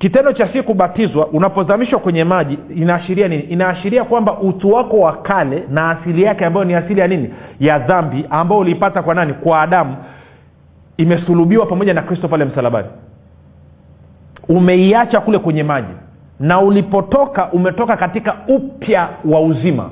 kitendo 0.02 0.34
cha 0.34 0.48
si 0.54 0.62
kubatizwa 0.64 1.28
unapozamishwa 1.28 2.00
kwenye 2.00 2.24
maji 2.24 2.60
inaashiria 2.76 3.28
nini? 3.28 3.44
Inaashiria 3.44 4.04
kwamba 4.04 4.40
utu 4.40 4.72
wako 4.72 5.00
wa 5.00 5.14
kale 5.18 5.64
na 5.70 5.90
asili 5.90 6.24
yake 6.24 6.46
ambayo 6.46 6.66
ni 6.66 6.74
asili 6.74 7.00
ya 7.00 7.08
nini? 7.08 7.34
Ya 7.60 7.80
dhambi 7.80 8.26
ambayo 8.30 8.62
uliipata 8.62 9.02
kwa 9.04 9.16
nani? 9.16 9.34
Kwa 9.34 9.62
adamu. 9.62 9.96
Imesulubiwa 10.98 11.66
pamoja 11.66 11.94
na 11.94 12.02
kristo 12.02 12.28
pale 12.28 12.46
msalabani. 12.46 12.88
Umeiacha 14.50 15.20
kule 15.22 15.40
kwenye 15.40 15.64
maji. 15.64 15.94
Na 16.40 16.60
ulipotoka 16.62 17.52
umetoka 17.52 17.98
katika 17.98 18.36
upya 18.48 19.10
wa 19.26 19.42
uzima. 19.42 19.90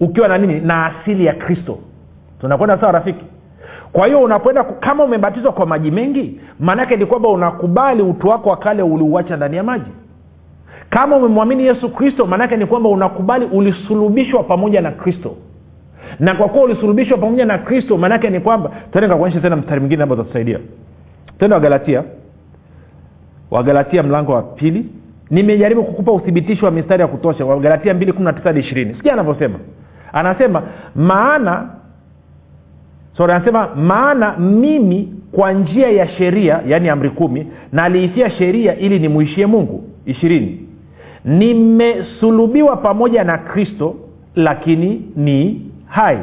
Ukiwa 0.00 0.28
na 0.28 0.38
nini? 0.38 0.60
Na 0.60 0.86
asili 0.86 1.26
ya 1.26 1.32
kristo. 1.34 1.78
Tunakwenda 2.40 2.78
sawa 2.80 2.92
rafiki 2.92 3.24
kwa 3.92 4.06
hiyo 4.06 4.20
unapoenda 4.20 4.64
kama 4.64 5.04
umebatizwa 5.04 5.52
kwa 5.52 5.66
maji 5.66 5.90
mengi 5.90 6.40
maanaake 6.60 6.96
ni 6.96 7.06
kwamba 7.06 7.28
unakubali 7.28 8.02
utu 8.02 8.28
wako 8.28 8.50
wa 8.50 8.56
kale 8.56 8.82
uliuacha 8.82 9.36
ndani 9.36 9.56
ya 9.56 9.62
maji. 9.62 9.90
Kama 10.90 11.16
umemwamini 11.16 11.66
yesu 11.66 11.88
kristo 11.88 12.26
maanaake 12.26 12.56
ni 12.56 12.66
kwamba 12.66 12.88
unakubali 12.88 13.44
ulisulubishwa 13.44 14.42
pamoja 14.42 14.80
na 14.80 14.90
kristo. 14.90 15.36
Na 16.20 16.34
kwa 16.34 16.48
kuwa 16.48 16.64
ulisulubishwa 16.64 17.18
pamoja 17.18 17.44
na 17.46 17.58
kristo 17.58 17.98
maanaake 17.98 18.30
ni 18.30 18.40
kwamba 18.40 18.70
tende 18.92 19.30
tena 19.40 19.56
mstari 19.56 19.80
mwingine 19.80 20.02
ambao 20.02 20.18
utatusaidia. 20.18 20.58
Tende 21.38 21.54
wagalatia. 21.54 22.04
Wagalatia 23.50 24.02
mlango 24.02 24.32
wa 24.32 24.42
pili. 24.42 24.86
Nimejaribu 25.30 25.84
kukupa 25.84 26.12
uthibitisho 26.12 26.66
wa 26.66 26.72
mistari 26.72 27.02
ya 27.02 27.08
kutosha. 27.08 27.44
Wagalatia 27.44 27.94
mbili 27.94 28.12
kumi 28.12 28.24
na 28.24 28.32
tisa 28.32 28.48
hadi 28.48 28.60
ishirini. 28.60 28.94
Sikia 28.94 29.12
anavyosema. 29.12 29.58
Anasema 30.12 30.62
maana 30.94 31.68
sorry 33.18 33.32
anasema 33.32 33.68
maana 33.74 34.36
mimi 34.36 35.12
kwa 35.32 35.52
njia 35.52 35.88
ya 35.90 36.08
sheria 36.08 36.60
yaani 36.68 36.88
amri 36.88 37.10
kumi 37.10 37.46
naliitia 37.72 38.30
sheria 38.30 38.76
ili 38.78 38.98
nimuishie 38.98 39.46
mungu. 39.46 39.84
Ishirini. 40.06 40.60
Nimesulubiwa 41.24 42.76
pamoja 42.76 43.24
na 43.24 43.38
kristo 43.38 43.94
lakini 44.34 45.02
ni 45.16 45.62
hai 45.86 46.18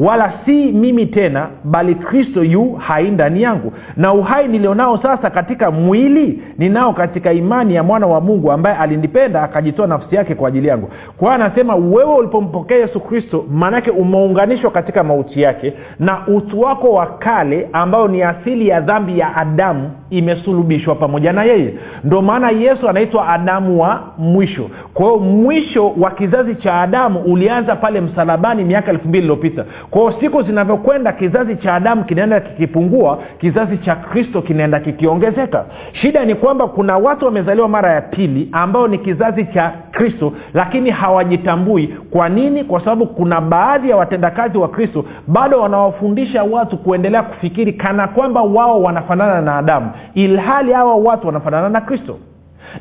wala 0.00 0.32
si 0.44 0.72
mimi 0.72 1.06
tena 1.06 1.48
bali 1.64 1.94
kristo 1.94 2.44
yu 2.44 2.72
hai 2.72 3.10
ndani 3.10 3.42
yangu. 3.42 3.72
Na 3.96 4.12
uhai 4.14 4.48
nilionao 4.48 4.98
sasa 5.02 5.30
katika 5.30 5.70
mwili 5.70 6.42
ninao 6.58 6.92
katika 6.92 7.32
imani 7.32 7.74
ya 7.74 7.82
mwana 7.82 8.06
wa 8.06 8.20
mungu 8.20 8.52
ambaye 8.52 8.76
alinipenda 8.76 9.42
akajitoa 9.42 9.86
nafsi 9.86 10.16
yake 10.16 10.34
kwa 10.34 10.48
ajili 10.48 10.68
yangu. 10.68 10.88
Kwa 11.16 11.34
anasema 11.34 11.74
wewe 11.74 12.14
ulipompokea 12.14 12.76
yesu 12.76 13.00
kristo 13.00 13.44
maanake 13.50 13.90
umeunganishwa 13.90 14.70
katika 14.70 15.04
mauti 15.04 15.42
yake 15.42 15.72
na 15.98 16.26
utu 16.26 16.60
wako 16.60 16.92
wa 16.92 17.06
kale 17.06 17.68
ambao 17.72 18.08
ni 18.08 18.22
asili 18.22 18.68
ya 18.68 18.80
dhambi 18.80 19.18
ya 19.18 19.36
adamu 19.36 19.90
imesulubishwa 20.10 20.94
pamoja 20.94 21.32
na 21.32 21.44
yeye. 21.44 21.74
Ndo 22.04 22.22
maana 22.22 22.50
yesu 22.50 22.88
anaitwa 22.88 23.28
adamu 23.28 23.80
wa 23.82 24.02
mwisho. 24.18 24.70
Kwa 24.94 25.06
hiyo 25.06 25.18
mwisho 25.18 25.88
wa 25.98 26.10
kizazi 26.10 26.54
cha 26.54 26.74
adamu 26.80 27.20
ulianza 27.20 27.76
pale 27.76 28.00
msalabani 28.00 28.64
miaka 28.64 28.90
elfu 28.90 29.08
mbili 29.08 29.22
iliyopita 29.24 29.64
kwao 29.90 30.12
siku 30.20 30.42
zinavyokwenda 30.42 31.12
kizazi 31.12 31.56
cha 31.56 31.74
adamu 31.74 32.04
kinaenda 32.04 32.40
kikipungua 32.40 33.18
kizazi 33.40 33.78
cha 33.78 33.96
kristo 33.96 34.42
kinaenda 34.42 34.80
kikiongezeka. 34.80 35.64
Shida 35.92 36.24
ni 36.24 36.34
kwamba 36.34 36.66
kuna 36.68 36.96
watu 36.98 37.24
wamezaliwa 37.24 37.68
mara 37.68 37.92
ya 37.92 38.00
pili 38.00 38.48
ambao 38.52 38.88
ni 38.88 38.98
kizazi 38.98 39.44
cha 39.44 39.72
kristo 39.90 40.32
lakini 40.54 40.90
hawajitambui. 40.90 41.86
Kwa 42.10 42.28
nini? 42.28 42.64
Kwa 42.64 42.80
sababu 42.80 43.06
kuna 43.06 43.40
baadhi 43.40 43.90
ya 43.90 43.96
watendakazi 43.96 44.58
wa 44.58 44.68
kristo 44.68 45.04
bado 45.26 45.60
wanawafundisha 45.60 46.42
watu 46.42 46.76
kuendelea 46.78 47.22
kufikiri 47.22 47.72
kana 47.72 48.08
kwamba 48.08 48.42
wao 48.42 48.82
wanafanana 48.82 49.40
na 49.40 49.56
adamu 49.58 49.90
ilhali 50.14 50.72
hawa 50.72 50.94
watu 50.96 51.26
wanafanana 51.26 51.68
na 51.68 51.80
kristo. 51.80 52.16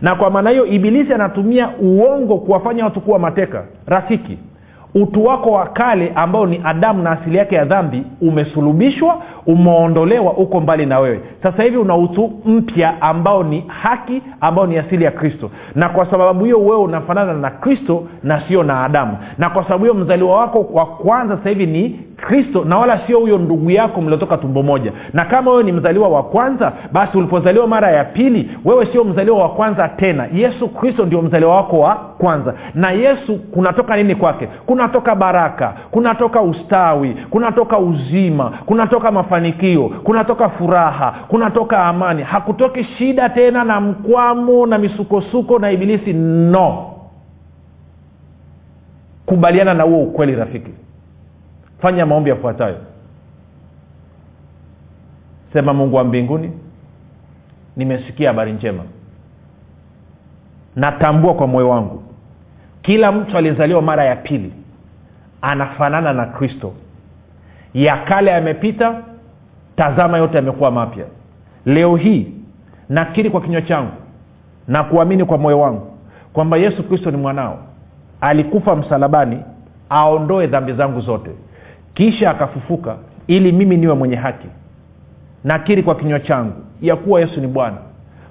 Na 0.02 0.16
kwa 0.16 0.30
maana 0.30 0.50
hiyo 0.50 0.66
ibilisi 0.66 1.14
anatumia 1.14 1.70
uongo 1.82 2.38
kuwafanya 2.38 2.84
watu 2.84 3.02
kuwa 3.02 3.20
mateka 3.20 3.64
rafiki 3.88 4.38
utu 4.96 5.26
wako 5.26 5.52
wa 5.52 5.66
kale 5.66 6.12
ambao 6.16 6.46
ni 6.46 6.62
adamu 6.64 7.04
na 7.04 7.12
asili 7.12 7.38
yake 7.38 7.56
ya 7.56 7.66
dhambi 7.66 8.04
umesulubishwa 8.22 9.22
umeondolewa 9.54 10.34
uko 10.34 10.60
mbali 10.60 10.86
na 10.86 11.00
wewe. 11.00 11.22
Sasa 11.44 11.64
hivi 11.64 11.78
una 11.78 11.96
utu 11.96 12.32
mpya 12.46 13.02
ambao 13.02 13.44
ni 13.44 13.64
haki 13.68 14.22
ambao 14.42 14.68
ni 14.68 14.78
asili 14.78 15.04
ya 15.04 15.12
kristo. 15.12 15.50
Na 15.76 15.90
kwa 15.90 16.06
sababu 16.12 16.44
hiyo 16.46 16.60
wewe 16.60 16.78
unafanana 16.78 17.34
na 17.34 17.50
kristo 17.50 18.04
na 18.24 18.42
sio 18.48 18.64
na 18.64 18.84
adamu. 18.84 19.18
Na 19.38 19.50
kwa 19.50 19.64
sababu 19.64 19.84
hiyo 19.84 19.94
mzaliwa 19.94 20.38
wako 20.38 20.66
wa 20.74 20.86
kwanza 20.86 21.38
sasa 21.38 21.50
hivi 21.50 21.66
ni 21.66 21.90
kristo 22.28 22.66
na 22.66 22.78
wala 22.78 23.00
sio 23.08 23.20
huyo 23.20 23.38
ndugu 23.38 23.72
yako 23.72 24.02
mliotoka 24.02 24.38
tumbo 24.38 24.64
moja. 24.64 24.92
Na 25.14 25.26
kama 25.26 25.52
wewe 25.52 25.64
ni 25.64 25.72
mzaliwa 25.72 26.10
wa 26.10 26.24
kwanza 26.24 26.72
basi 26.92 27.18
ulipozaliwa 27.18 27.68
mara 27.68 27.92
ya 27.92 28.04
pili 28.04 28.50
wewe 28.66 28.86
sio 28.86 29.04
mzaliwa 29.04 29.38
wa 29.38 29.50
kwanza 29.50 29.88
tena. 29.88 30.28
Yesu 30.34 30.68
kristo 30.70 31.06
ndio 31.06 31.22
mzaliwa 31.22 31.56
wako 31.56 31.80
wa 31.80 31.96
kwanza. 31.96 32.54
Na 32.76 32.92
yesu 32.92 33.40
kunatoka 33.54 33.96
nini 33.98 34.16
kwake? 34.16 34.48
Kunatoka 34.66 35.16
baraka 35.16 35.74
kunatoka 35.92 36.42
ustawi 36.42 37.16
kunatoka 37.30 37.78
uzima 37.80 38.52
kunatoka 38.66 39.12
mafanikio 39.12 39.39
kunatoka 40.04 40.50
furaha 40.50 41.12
kunatoka 41.28 41.86
amani. 41.86 42.24
Hakutoki 42.24 42.84
shida 42.84 43.30
tena 43.30 43.64
na 43.64 43.82
mkwamo 43.82 44.66
na 44.66 44.78
misukosuko 44.78 45.60
na 45.60 45.72
ibilisi 45.72 46.14
no. 46.14 46.96
Kubaliana 49.26 49.74
na 49.74 49.84
huo 49.84 50.04
ukweli 50.04 50.36
rafiki. 50.36 50.72
Fanya 51.82 52.06
maombi 52.06 52.30
yafuatayo. 52.30 52.78
Sema 55.54 55.74
mungu 55.74 55.96
wa 55.96 56.04
mbinguni 56.04 56.52
nimesikia 57.78 58.30
habari 58.30 58.52
njema. 58.52 58.84
Natambua 60.76 61.34
kwa 61.34 61.48
moyo 61.48 61.70
wangu 61.70 62.04
kila 62.82 63.12
mtu 63.12 63.38
aliyezaliwa 63.38 63.82
mara 63.82 64.04
ya 64.06 64.16
pili 64.16 64.54
anafanana 65.42 66.14
na 66.14 66.26
kristo. 66.26 66.74
Ya 67.74 67.98
kale 67.98 68.32
yamepita 68.32 69.02
tazama 69.80 70.18
yote 70.18 70.36
yamekuwa 70.36 70.72
mapya. 70.72 71.06
Leo 71.66 71.96
hii 71.96 72.28
nakiri 72.90 73.30
kwa 73.30 73.42
kinywa 73.42 73.62
changu 73.62 73.92
na 74.68 74.84
kuamini 74.84 75.26
kwa 75.26 75.38
moyo 75.38 75.60
wangu 75.60 75.88
kwamba 76.34 76.58
yesu 76.58 76.84
kristo 76.84 77.12
ni 77.12 77.18
mwanao. 77.18 77.60
Alikufa 78.22 78.76
msalabani 78.76 79.40
aondoe 79.90 80.48
dhambi 80.48 80.74
zangu 80.74 81.02
zote. 81.02 81.30
Kisha 81.94 82.30
akafufuka 82.32 82.96
ili 83.28 83.52
mimi 83.52 83.78
niwe 83.78 83.94
mwenye 83.94 84.16
haki. 84.16 84.48
Nakiri 85.44 85.84
kwa 85.84 85.96
kinywa 85.96 86.20
changu 86.20 86.54
ya 86.82 86.96
kuwa 86.96 87.20
yesu 87.22 87.42
ni 87.42 87.48
bwana. 87.48 87.78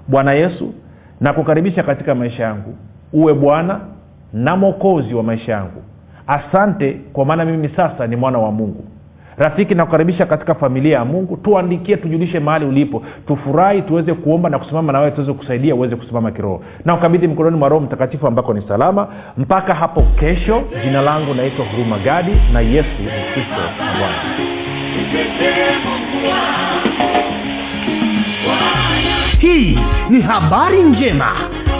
Bwana 0.07 0.33
yesu 0.33 0.73
nakukaribisha 1.21 1.83
katika 1.83 2.15
maisha 2.15 2.43
yangu. 2.43 2.75
Uwe 3.13 3.33
bwana 3.33 3.79
na 4.33 4.55
mwokozi 4.55 5.13
wa 5.13 5.23
maisha 5.23 5.51
yangu. 5.51 5.83
Asante 6.27 6.93
kwa 7.13 7.25
maana 7.25 7.45
mimi 7.45 7.69
sasa 7.69 8.07
ni 8.07 8.15
mwana 8.15 8.37
wa 8.39 8.51
mungu 8.51 8.83
rafiki 9.39 9.75
nakukaribisha 9.75 10.25
katika 10.25 10.55
familia 10.55 10.97
ya 10.97 11.05
mungu. 11.05 11.37
Tuandikie 11.37 11.97
tujulishe 11.97 12.39
mahali 12.39 12.65
ulipo. 12.65 13.03
Tufurahi 13.27 13.81
tuweze 13.81 14.13
kuomba 14.13 14.49
na 14.49 14.59
kusimama 14.59 14.93
na 14.93 14.99
wewe 14.99 15.11
tuweze 15.11 15.33
kusaidia 15.33 15.75
uweze 15.75 15.95
kusimama 15.95 16.31
kiroho. 16.31 16.61
Na 16.85 16.93
ukabidhi 16.95 17.27
mkononi 17.27 17.57
mwa 17.57 17.69
roho 17.69 17.85
mtakatifu 17.85 18.27
ambako 18.27 18.53
ni 18.53 18.61
salama. 18.67 19.07
Mpaka 19.37 19.73
hapo 19.73 20.01
kesho 20.19 20.63
jina 20.83 21.01
langu 21.01 21.33
naitwa 21.33 21.65
huruma 21.65 21.97
gadi 21.97 22.31
na 22.53 22.59
yesu 22.61 22.89
ni 22.99 23.33
kristo 23.33 23.61
bwana. 23.99 24.15
Hii 29.39 29.77
ni 30.09 30.21
habari 30.21 30.83
njema 30.83 31.31